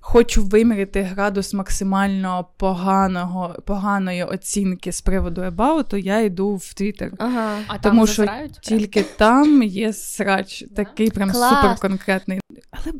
[0.00, 7.12] хочу виміряти градус максимально поганого, поганої оцінки з приводу About, то я йду в Твіттер.
[7.18, 7.58] Ага.
[7.66, 8.26] А Тому там що
[8.60, 12.40] тільки там є срач, такий прям супер конкретний.
[12.70, 12.94] Але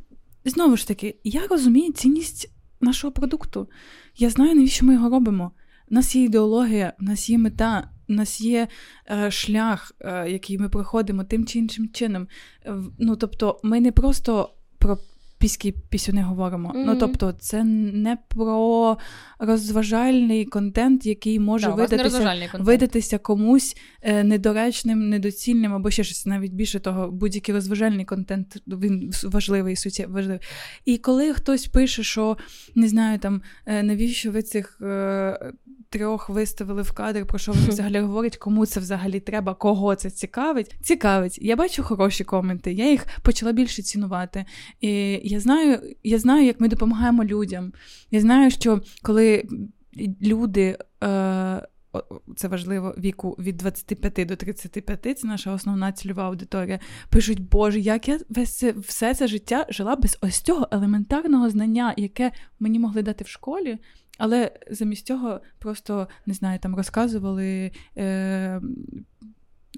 [0.45, 2.51] знову ж таки, я розумію цінність
[2.81, 3.68] нашого продукту.
[4.16, 5.53] Я знаю, навіщо ми його робимо.
[5.91, 8.69] У нас є ідеологія, у нас є мета у нас є
[9.11, 12.29] е, шлях, е, який ми проходимо тим чи іншим чином.
[12.99, 14.99] Ну, Тобто, ми не просто про
[15.43, 16.69] піські пісюни говоримо.
[16.69, 16.85] Mm-hmm.
[16.87, 18.99] Ну, тобто, це не про
[19.39, 26.53] розважальний контент, який може да, видатися видатися комусь е, недоречним, недоцільним або ще щось навіть
[26.53, 30.41] більше того, будь-який розважальний контент він важливий, суттє, важливий.
[30.85, 32.37] І коли хтось пише, що
[32.75, 34.81] не знаю, там е, навіщо ви цих.
[35.93, 40.11] Трьох виставили в кадр, про що вони взагалі говорять, кому це взагалі треба, кого це
[40.11, 40.74] цікавить.
[40.82, 41.38] Цікавить.
[41.43, 44.45] Я бачу хороші коменти, я їх почала більше цінувати.
[44.80, 47.72] І Я знаю, я знаю, як ми допомагаємо людям.
[48.11, 49.45] Я знаю, що коли
[50.22, 50.78] люди.
[51.05, 51.66] Е-
[52.36, 56.78] це важливо віку від 25 до 35, це наша основна цільова аудиторія.
[57.11, 61.95] Пишуть, Боже, як я весь це, все це життя жила без ось цього елементарного знання,
[61.97, 63.78] яке мені могли дати в школі.
[64.23, 67.73] Але замість цього просто не знаю, там розказували.
[67.99, 68.61] Е,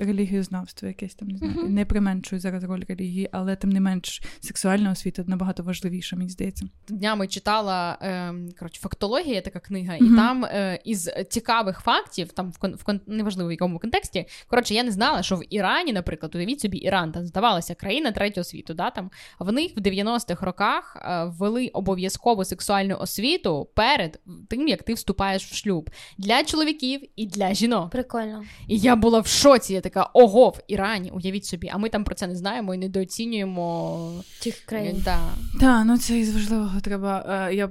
[0.00, 1.54] релігієзнавство, якесь там не знаю.
[1.54, 1.68] Uh-huh.
[1.68, 6.66] Не применшую зараз роль релігії, але тим не менш сексуальна освіта набагато важливіша, мені здається.
[6.88, 10.12] Днями читала е, коротше, фактологія, така книга, uh-huh.
[10.12, 14.26] і там е, із цікавих фактів, там в кон, в кон, неважливо в якому контексті.
[14.48, 18.44] Коротше, я не знала, що в Ірані, наприклад, уявіть собі, Іран там здавалася країна третього
[18.44, 18.74] світу.
[18.74, 24.82] Да, там в них в 90-х роках е, ввели обов'язкову сексуальну освіту перед тим, як
[24.82, 27.90] ти вступаєш в шлюб для чоловіків і для жінок.
[27.90, 28.44] Прикольно.
[28.68, 32.14] І я була в шоці така ого, в Ірані, уявіть собі, а ми там про
[32.14, 35.02] це не знаємо і недооцінюємо тих країн.
[35.04, 35.20] Так,
[35.60, 37.46] да, ну це із важливого треба.
[37.50, 37.70] Е, я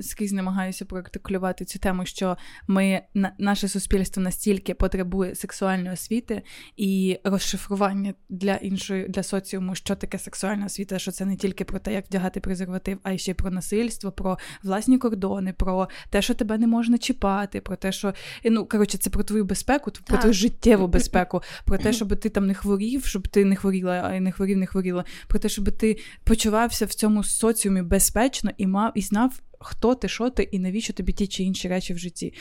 [0.00, 2.36] скрізь намагаюся проартикулювати цю тему, що
[2.66, 3.02] ми
[3.38, 6.42] наше суспільство настільки потребує сексуальної освіти
[6.76, 11.78] і розшифрування для іншої для соціуму, що таке сексуальна освіта, що це не тільки про
[11.78, 16.22] те, як вдягати презерватив, а й ще й про насильство, про власні кордони, про те,
[16.22, 20.18] що тебе не можна чіпати, про те, що ну коротше, це про твою безпеку, про
[20.18, 24.14] твою життєву безпеку, про те, щоб ти там не хворів, щоб ти не хворіла, а
[24.14, 28.66] й не хворів, не хворіла, про те, щоб ти почувався в цьому соціумі безпечно і
[28.66, 31.98] мав і знав хто ти, що ти, і навіщо тобі ті чи інші речі в
[31.98, 32.34] житті.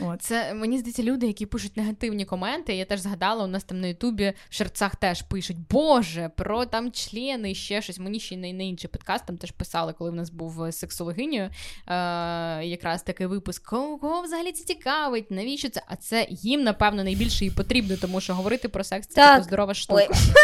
[0.00, 0.22] От.
[0.22, 2.74] Це мені здається, люди, які пишуть негативні коменти.
[2.74, 6.92] Я теж згадала, у нас там на Ютубі в шерцах теж пишуть, Боже, про там
[6.92, 7.98] члени, ще щось.
[7.98, 11.42] Мені ще не, не інший подкаст там теж писали, коли в нас був е, сексологинею.
[11.42, 11.50] Е,
[12.64, 15.82] Якраз такий випуск, кого взагалі це цікавить, навіщо це?
[15.86, 19.74] А це їм, напевно, найбільше і потрібно, тому що говорити про секс це типу, здорова
[19.74, 20.06] штука.
[20.10, 20.16] Ой.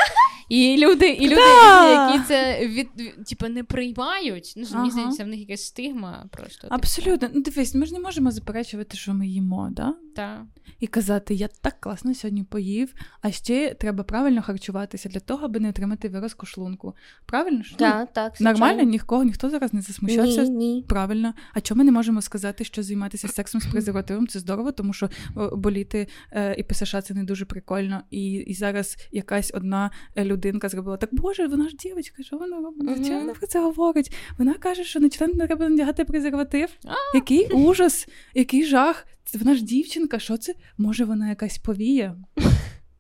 [0.49, 2.07] І люди, і люди, да.
[2.07, 4.55] які це від, від типу, не приймають.
[4.57, 4.79] Ну, ага.
[4.79, 6.14] Мені здається, в них якась стигма.
[6.31, 6.63] Просто.
[6.63, 6.75] Типу.
[6.75, 7.29] Абсолютно.
[7.35, 9.95] Ну, дивись, ми ж не можемо заперечувати, що ми їмо, да?
[10.17, 10.43] Так.
[10.81, 15.61] І казати, я так класно сьогодні поїв, а ще треба правильно харчуватися для того, аби
[15.61, 16.95] не отримати виразку шлунку.
[17.27, 17.63] Правильно?
[17.63, 17.77] ж?
[17.77, 18.41] Так, ну, так.
[18.41, 20.43] Нормально, нікого, ніхто зараз не засмущався.
[20.43, 20.85] Ні, ні.
[20.89, 21.35] Правильно.
[21.53, 25.11] А чому ми не можемо сказати, що займатися сексом з презервативом це здорово, тому що
[25.53, 28.03] боліти е, і ПСШ це не дуже прикольно.
[28.11, 32.97] І і зараз якась одна людинка зробила так, Боже, вона ж дівчинка, що вона робить?
[32.97, 34.13] Звичайно, вона про це говорить.
[34.39, 36.69] Вона каже, що на член не треба надягати презерватив.
[37.15, 39.07] Який ужас, який жах.
[39.35, 40.55] Вона ж дівчинка, що це?
[40.79, 42.17] Може, вона якась повія?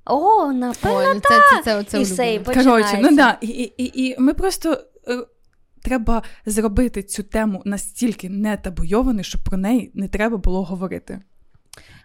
[0.07, 4.05] О, напевно, ну це, це, це, це, І все, і Коротше, ну да, і, і,
[4.05, 4.81] і ми просто.
[5.09, 5.27] Е,
[5.85, 11.21] треба зробити цю тему настільки не табуйованою, щоб про неї не треба було говорити.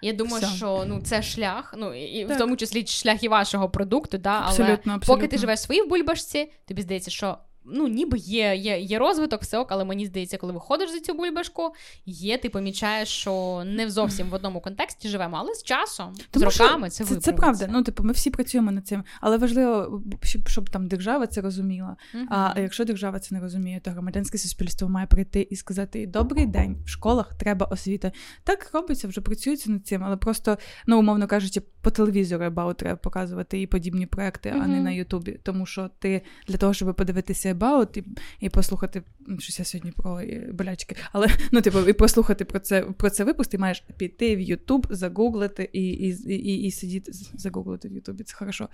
[0.02, 0.56] Я думаю, Все.
[0.56, 2.36] що ну це шлях, ну і так.
[2.36, 5.16] в тому числі шлях і вашого продукту, да, але абсолютно, абсолютно.
[5.16, 7.38] поки ти живеш в своїй бульбашці, тобі здається, що
[7.74, 11.14] ну, ніби є є, є розвиток, все ок, але мені здається, коли виходиш за цю
[11.14, 11.74] бульбашку,
[12.06, 16.60] є, ти помічаєш, що не зовсім в одному контексті живемо, але з часом, Тому з
[16.60, 17.68] роками це Це, це правда.
[17.72, 21.96] Ну, типу, ми всі працюємо над цим, але важливо, щоб, щоб там держава це розуміла.
[22.16, 22.26] Uh-huh.
[22.30, 26.78] А якщо держава це не розуміє, то громадянське суспільство має прийти і сказати: Добрий день,
[26.86, 28.12] в школах треба освіта.
[28.44, 30.58] Так робиться, вже працюється над цим, але просто,
[30.88, 34.62] ну, умовно кажучи, по телевізору About треба показувати і подібні проекти, uh-huh.
[34.64, 35.40] а не на Ютубі.
[35.44, 38.04] Тому що ти для того, щоб подивитися About і
[38.40, 39.04] і послухати
[39.40, 40.22] щось я сьогодні про
[40.54, 44.40] болячки, але ну, типу, і послухати про це про це випуск, ти маєш піти в
[44.40, 48.70] Ютуб, загуглити і і, і, і сидіти, загуглити в Ютубі, це хорошо.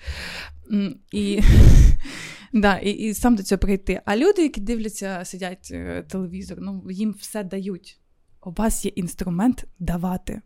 [1.12, 1.42] І
[2.54, 4.02] да, і, і сам до цього прийти.
[4.06, 8.00] А люди, які дивляться, сидять е, телевізор, ну їм все дають.
[8.46, 10.42] У вас є інструмент давати.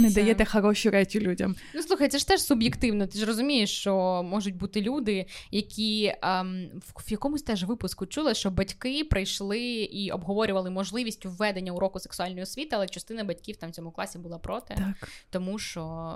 [0.00, 0.14] Не це...
[0.14, 1.54] даєте хороші речі людям.
[1.74, 3.06] Ну слухай, це ж теж суб'єктивно.
[3.06, 6.68] Ти ж розумієш, що можуть бути люди, які ем,
[7.06, 12.76] в якомусь теж випуску чули, що батьки прийшли і обговорювали можливість введення уроку сексуальної освіти,
[12.76, 15.08] але частина батьків там в цьому класі була проти, так.
[15.30, 16.12] тому що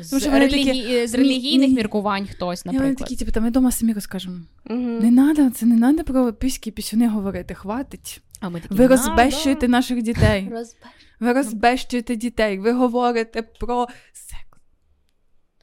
[0.00, 0.64] е, з, тому, релігі...
[0.64, 1.06] такі...
[1.06, 2.88] з релігійних ні, міркувань хтось, наприклад.
[2.88, 4.38] Вони такі, типу, там ми вдома самі розкажемо.
[4.70, 4.78] Угу.
[4.78, 7.54] Не треба, це не треба про піські пісюни говорити.
[7.54, 8.20] Хватить.
[8.40, 10.52] А ми такі, Ви розбещуєте наших дітей.
[11.20, 14.49] Ви розбещуєте дітей, ви говорите про секс.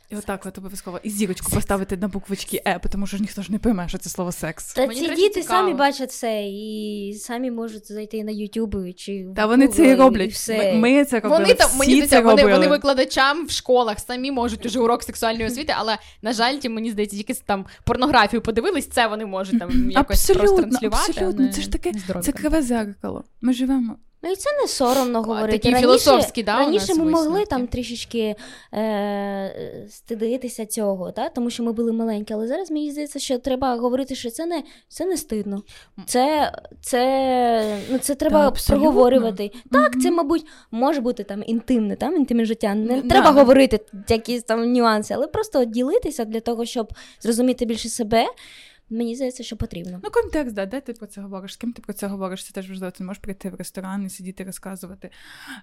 [0.09, 1.55] І отак от обов'язково і зірочку секс.
[1.55, 4.73] поставити на буквочки Е, тому що ж ніхто ж не пойме, що це слово секс.
[4.73, 5.47] Та Мені ці діти цікаво.
[5.47, 10.29] самі бачать все і самі можуть зайти на YouTube чи Та вони це і роблять.
[10.29, 10.57] І все.
[10.57, 11.41] Ми, ми це робили.
[11.41, 15.47] Вони там Всі мені це вони, вони викладачам в школах самі можуть уже урок сексуальної
[15.47, 19.91] освіти, але на жаль, ті мені здається, тільки там порнографію подивились, це вони можуть там
[19.91, 21.11] якось абсолютно, транслювати.
[21.11, 21.91] Абсолютно, це ж таке
[22.21, 23.23] це криве зеркало.
[23.41, 25.57] Ми живемо Ну і це не соромно говорити.
[25.57, 27.29] Такі раніше, філософські, да, раніше ми висновки.
[27.29, 28.35] могли там трішечки
[28.73, 31.29] е, стидитися цього, та?
[31.29, 34.63] тому що ми були маленькі, але зараз мені здається, що треба говорити, що це не
[34.87, 35.61] це не стидно.
[36.05, 36.51] Це
[36.81, 39.51] це, ну, це треба Та, проговорювати.
[39.71, 42.75] Так, це, мабуть, може бути там інтимне, там, інтимне життя.
[42.75, 43.09] Не да.
[43.09, 48.25] треба говорити якісь там нюанси, але просто ділитися для того, щоб зрозуміти більше себе.
[48.89, 49.99] Мені здається, що потрібно.
[50.03, 52.53] Ну, контекст, да, де ти про це говориш, з ким ти про це говориш, це
[52.53, 52.91] теж важливо.
[52.91, 55.09] Ти можеш прийти в ресторан і сидіти розказувати.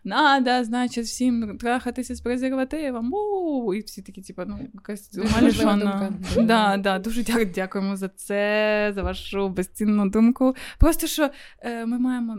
[0.04, 3.14] Надо, значить, всім трахатися з презервативом.
[3.14, 3.74] У-у-у!
[3.74, 5.10] І всі такі, типу, ну, якась
[6.46, 10.54] Да, да, Дуже дякуємо за це, за вашу безцінну думку.
[10.78, 12.38] Просто що е, ми маємо.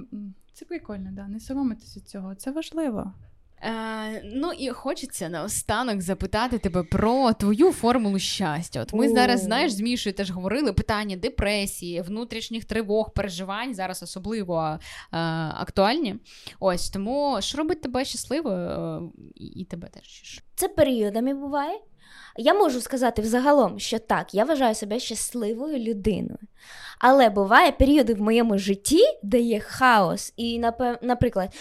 [0.54, 2.36] Це прикольно, да, не соромитися цього.
[2.36, 3.14] Це важливо.
[3.62, 8.82] Е, Ну і хочеться наостанок запитати тебе про твою формулу щастя.
[8.82, 9.14] От ми О.
[9.14, 14.78] зараз, знаєш, з Мішою теж говорили питання депресії, внутрішніх тривог, переживань зараз особливо е,
[15.54, 16.16] актуальні.
[16.60, 19.02] Ось тому що робить тебе щасливою е,
[19.36, 20.42] і, і тебе теж.
[20.56, 21.80] Це періодами буває.
[22.38, 26.38] Я можу сказати взагалом, що так, я вважаю себе щасливою людиною.
[27.00, 30.60] Але буває періоди в моєму житті, де є хаос, і,
[31.02, 31.56] наприклад,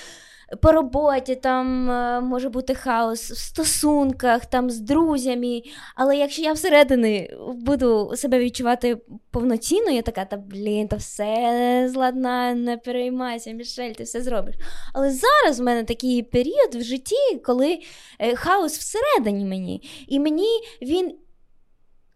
[0.62, 5.62] по роботі, там е, може бути хаос в стосунках, там з друзями.
[5.96, 8.96] Але якщо я всередині буду себе відчувати
[9.30, 14.54] повноцінно, я така, та блін, то все зладна, не переймайся, Мішель, ти все зробиш.
[14.92, 17.78] Але зараз в мене такий період в житті, коли
[18.18, 20.48] е, хаос всередині мені, і мені
[20.82, 21.14] він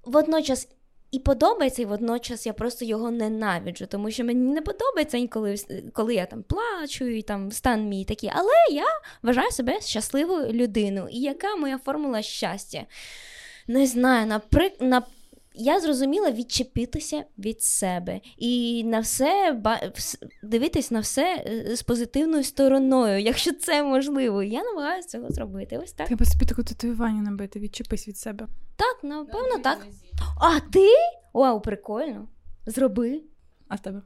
[0.05, 0.69] водночас
[1.11, 5.57] і подобається, і водночас я просто його ненавиджу, тому що мені не подобається інколи,
[5.93, 8.31] коли я там плачу, і там стан мій такий.
[8.35, 8.87] Але я
[9.23, 11.09] вважаю себе щасливою людиною.
[11.11, 12.85] І яка моя формула щастя?
[13.67, 15.05] Не знаю, наприклад
[15.59, 19.63] я зрозуміла відчепитися від себе і на все
[20.43, 24.43] дивитись на все е, з позитивною стороною, якщо це можливо.
[24.43, 25.79] Я намагаюся цього зробити.
[25.79, 26.07] Ось так.
[26.07, 28.47] Треба собі таку татуювання набити, відчепись від себе.
[28.77, 29.87] Так, напевно, так.
[30.41, 30.89] А ти?
[31.33, 32.29] Вау, прикольно.
[32.67, 33.23] Зроби.
[33.69, 34.03] А в тебе?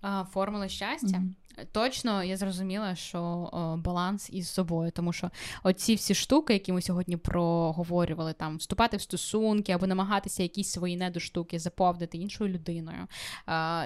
[0.00, 1.06] А, Формула щастя.
[1.06, 1.47] Mm-hmm.
[1.72, 5.30] Точно я зрозуміла, що о, баланс із собою, тому що
[5.62, 10.96] оці всі штуки, які ми сьогодні проговорювали, там вступати в стосунки або намагатися якісь свої
[10.96, 13.06] недоштуки заповнити іншою людиною.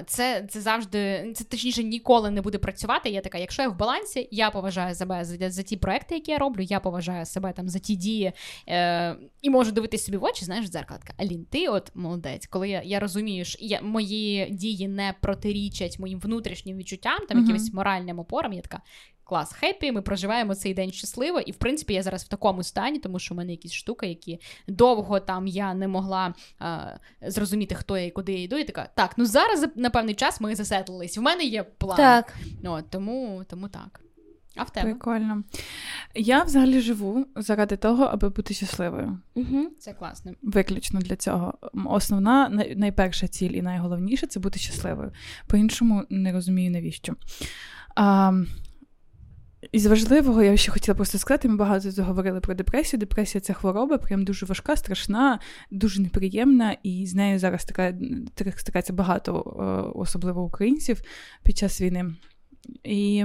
[0.06, 3.10] Це це завжди це точніше ніколи не буде працювати.
[3.10, 6.38] Я така, якщо я в балансі, я поважаю себе за, за ті проекти, які я
[6.38, 8.32] роблю, я поважаю себе там за ті дії
[8.68, 12.46] е, і можу дивитися собі в очі, знаєш, в дзеркало така, Алін, ти от молодець,
[12.46, 17.61] коли я я розумію, що я, мої дії не протирічать моїм внутрішнім відчуттям, там якимось
[17.62, 18.52] якимось моральним опорам.
[18.52, 18.80] Я така
[19.24, 21.40] клас, хеппі, ми проживаємо цей день щасливо.
[21.40, 24.40] І в принципі я зараз в такому стані, тому що в мене якісь штуки, які
[24.68, 28.58] довго там я не могла а, зрозуміти, хто я і куди я йду.
[28.58, 31.18] І така, так, ну зараз на певний час ми засетлились.
[31.18, 31.96] В мене є план.
[31.96, 32.34] Так.
[32.64, 34.00] О, тому, тому так.
[34.56, 34.90] А в тебе?
[34.90, 35.42] Прикольно.
[36.14, 39.18] Я взагалі живу заради того, аби бути щасливою.
[39.34, 39.66] Угу.
[39.78, 40.32] Це класно.
[40.42, 41.54] Виключно для цього.
[41.84, 45.12] Основна, найперша ціль і найголовніше це бути щасливою.
[45.46, 47.14] По-іншому не розумію, навіщо.
[47.96, 48.32] А,
[49.72, 53.00] із важливого, я ще хотіла просто сказати, ми багато говорили про депресію.
[53.00, 55.38] Депресія це хвороба, прям дуже важка, страшна,
[55.70, 57.94] дуже неприємна, і з нею зараз така
[58.56, 59.62] стикається багато, е,
[59.98, 61.02] особливо українців
[61.42, 62.14] під час війни.
[62.84, 63.24] І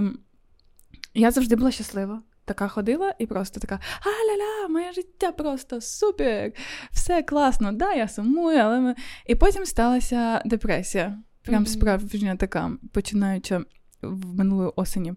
[1.18, 2.22] я завжди була щаслива.
[2.46, 6.52] Така ходила і просто така а-ля-ля, моє життя просто супер!
[6.92, 8.96] Все класно, да, я сумую, але ми.
[9.26, 11.18] І потім сталася депресія.
[11.42, 11.68] Прям mm-hmm.
[11.68, 13.60] справжня така, починаючи
[14.02, 15.14] в минулої осені.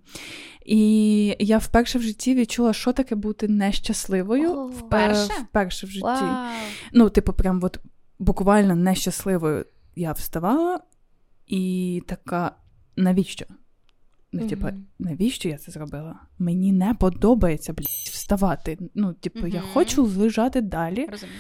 [0.67, 4.51] І я вперше в житті відчула, що таке бути нещасливою.
[4.51, 5.33] Oh, вперше?
[5.51, 6.07] Вперше в житті.
[6.07, 6.47] Wow.
[6.93, 7.79] Ну, типу, прям от
[8.19, 10.81] буквально нещасливою я вставала
[11.47, 12.53] і така,
[12.97, 13.47] навіщо?
[14.33, 14.67] Ну, типу,
[14.99, 16.21] навіщо я це зробила?
[16.39, 18.79] Мені не подобається блядь, вставати.
[18.95, 21.07] Ну, типу, я хочу лежати далі.
[21.11, 21.39] Розумію.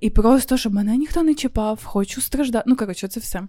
[0.00, 2.64] І просто, щоб мене ніхто не чіпав, хочу страждати.
[2.66, 3.42] Ну, коротше, це все.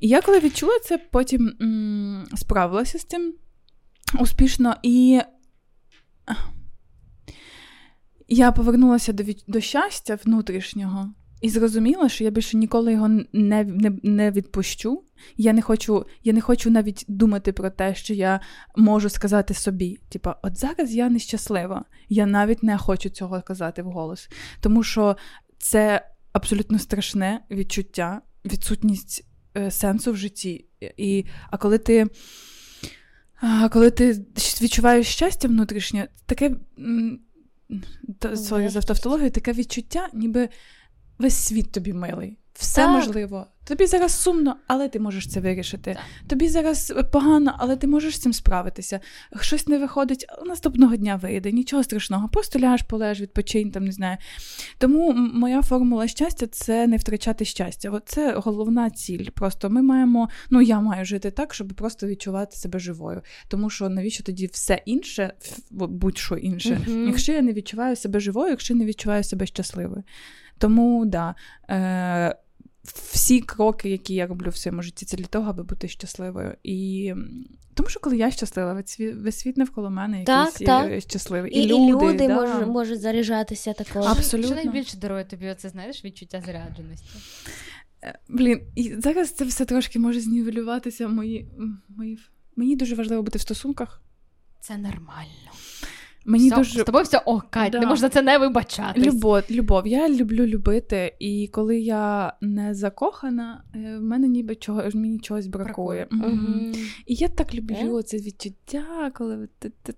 [0.00, 3.34] І я коли відчула це, потім м- справилася з цим
[4.20, 5.20] успішно і.
[8.28, 9.44] Я повернулася до від...
[9.46, 11.14] до щастя внутрішнього
[11.44, 15.04] і зрозуміла, що я більше ніколи його не не, не відпущу.
[15.36, 18.40] Я не хочу я не хочу навіть думати про те, що я
[18.76, 19.98] можу сказати собі.
[20.08, 21.84] Типа, от зараз я нещаслива.
[22.08, 24.28] Я навіть не хочу цього казати вголос.
[24.60, 25.16] Тому що
[25.58, 29.26] це абсолютно страшне відчуття, відсутність
[29.56, 30.66] е, сенсу в житті.
[30.96, 32.06] І, А коли ти.
[33.40, 34.24] А коли ти
[34.62, 36.56] відчуваєш щастя внутрішнє, таке
[38.22, 40.48] sorry за тавтологію, таке відчуття, ніби
[41.18, 42.38] весь світ тобі милий.
[42.54, 42.90] Все так.
[42.90, 43.46] можливо.
[43.64, 45.94] Тобі зараз сумно, але ти можеш це вирішити.
[45.94, 46.28] Так.
[46.28, 49.00] Тобі зараз погано, але ти можеш з цим справитися.
[49.40, 52.28] Щось не виходить, наступного дня вийде, нічого страшного.
[52.28, 54.16] Просто ляж, полеж, відпочинь, там не знаю.
[54.78, 57.90] Тому моя формула щастя це не втрачати щастя.
[57.90, 59.28] От це головна ціль.
[59.34, 63.22] Просто ми маємо, ну я маю жити так, щоб просто відчувати себе живою.
[63.48, 65.32] Тому що навіщо тоді все інше,
[65.70, 70.02] будь-що інше, uh якщо я не відчуваю себе живою, якщо не відчуваю себе щасливою.
[70.58, 71.34] Тому да.
[71.70, 72.36] Е,
[72.84, 76.54] всі кроки, які я роблю в своєму житті, це для того, аби бути щасливою.
[76.62, 77.14] І
[77.74, 81.00] тому що коли я щаслива, весь світ навколо мене якийсь так, так.
[81.00, 81.52] щасливий.
[81.52, 82.34] І, і люди, люди да.
[82.34, 84.06] можуть, можуть заряджатися також.
[84.06, 84.56] Абсолютно.
[84.56, 87.18] Що найбільше дарує тобі, оце знаєш, відчуття зарядженості?
[88.04, 91.08] Е, блін, і зараз це все трошки може знівелюватися.
[91.08, 91.48] Мої,
[91.88, 92.18] мої...
[92.56, 94.02] Мені дуже важливо бути в стосунках.
[94.60, 95.50] Це нормально.
[96.24, 96.80] Мені все, дуже...
[96.80, 97.80] З тобою все ок, Кать, да.
[97.80, 99.00] не можна це не вибачати.
[99.00, 99.86] Любов, любов.
[99.86, 105.46] Я люблю любити, і коли я не закохана, е, в мене ніби чого мені чогось
[105.46, 106.06] бракує.
[106.10, 106.32] бракує.
[106.32, 106.72] Угу.
[107.06, 109.94] І я так люблю це відчуття, коли ти, ти,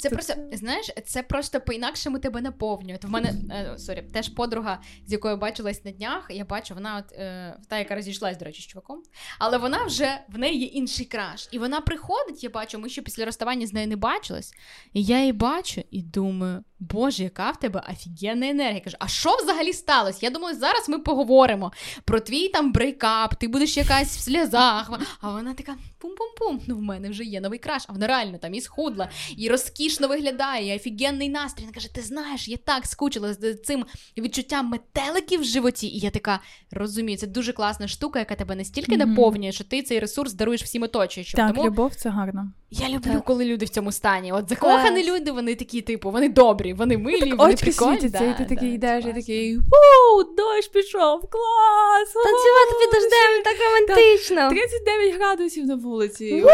[0.00, 2.98] це просто знаєш, це просто по-інакшому тебе наповнює.
[3.02, 6.26] В мене е, sorry, теж подруга, з якою бачилась на днях.
[6.30, 9.02] Я бачу, вона от е, та, яка розійшлась, до речі, з чуваком,
[9.38, 11.48] але вона вже в неї є інший crush.
[11.50, 14.52] І вона приходить, я бачу, ми ще після розставання з нею не бачились.
[14.92, 18.80] І я її бачу і думаю, Боже, яка в тебе офігенна енергія.
[18.80, 20.18] Кажу, а що взагалі сталося?
[20.22, 21.72] Я думаю, зараз ми поговоримо
[22.04, 25.00] про твій там breakup, ти будеш якась в сльозах.
[25.20, 26.60] А вона така пум-пум-пум.
[26.66, 30.08] Ну, в мене вже є новий краш, а вона реально там і схудла, і розкішно
[30.08, 31.62] виглядає, і офігенний настрій.
[31.62, 33.84] Вона каже: Ти знаєш, я так скучила з цим
[34.18, 35.86] відчуттям метеликів в животі.
[35.86, 39.06] І я така розумію, це дуже класна штука, яка тебе настільки mm-hmm.
[39.06, 41.36] наповнює, що ти цей ресурс даруєш всім оточуючим.
[41.36, 41.66] Так, Тому...
[41.66, 42.52] любов це гарно.
[42.76, 43.24] Я люблю, так.
[43.24, 44.32] коли люди в цьому стані.
[44.32, 48.00] От закохані люди, вони такі, типу, вони добрі, вони милі, так, вони прикольні.
[48.00, 52.12] світяться, да, і ти такий да, йдеш, і такий вау, дощ пішов, клас!
[52.12, 54.48] Танцювати під дождем, так романтично.
[54.48, 56.44] 39 градусів на вулиці.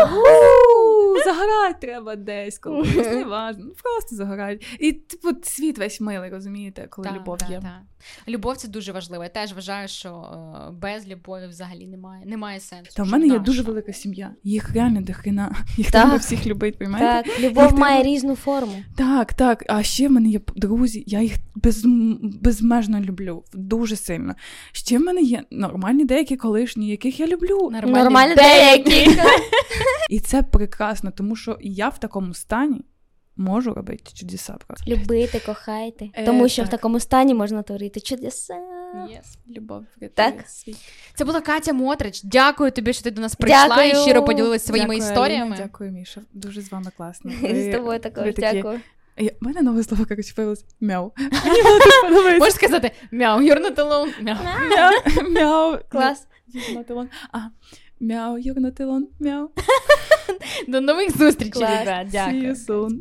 [1.24, 3.64] Загорати треба десь, коли не важно.
[3.64, 4.66] Ну, просто загорати.
[4.78, 7.62] І типу світ весь милий, розумієте, коли любов є.
[8.00, 8.34] Так.
[8.34, 9.22] Любов це дуже важливо.
[9.24, 12.92] Я теж вважаю, що е, без любові взагалі немає немає сенсу.
[12.96, 14.30] Та в мене є дуже велика сім'я.
[14.44, 15.54] Їх реально дохрена.
[15.76, 17.22] Їх треба всіх любити, розумієте?
[17.22, 18.82] Так, любов має різну форму.
[18.96, 19.64] Так, так.
[19.68, 21.82] А ще в мене є друзі, я їх без,
[22.22, 24.34] безмежно люблю, дуже сильно.
[24.72, 27.70] Ще в мене є нормальні деякі колишні, яких я люблю.
[27.72, 29.20] Нормальні, нормальні деякі.
[30.10, 32.80] І це прекрасно, тому що я в такому стані
[33.40, 34.56] можу робити чудеса.
[34.66, 34.90] Просто.
[34.90, 36.08] Любити, кохайте.
[36.14, 36.68] Е, Тому що так.
[36.68, 38.54] в такому стані можна творити чудеса.
[38.94, 39.56] Yes.
[39.56, 39.84] Любов
[40.14, 40.34] так?
[40.48, 40.76] світ.
[41.14, 42.20] Це була Катя Мотрич.
[42.24, 43.90] Дякую тобі, що ти до нас прийшла дякую.
[43.90, 45.52] і щиро поділилася своїми дякую, історіями.
[45.52, 46.20] Аліна, дякую, Міша.
[46.32, 47.32] Дуже з вами класно.
[47.42, 48.80] З тобою також дякую.
[49.18, 51.12] У мене нове слово, коротше, появилось мяу.
[52.38, 54.22] Можеш сказати мяу, you're not alone.
[54.22, 54.38] Мяу.
[55.30, 55.78] Мяу.
[55.88, 56.26] Клас.
[56.54, 57.08] You're not alone.
[57.32, 57.38] А,
[58.00, 59.02] мяу, you're not alone.
[59.20, 59.50] Мяу.
[60.68, 62.06] До нових зустрічей, ребят.
[62.10, 62.42] Дякую.
[62.42, 63.00] See you soon.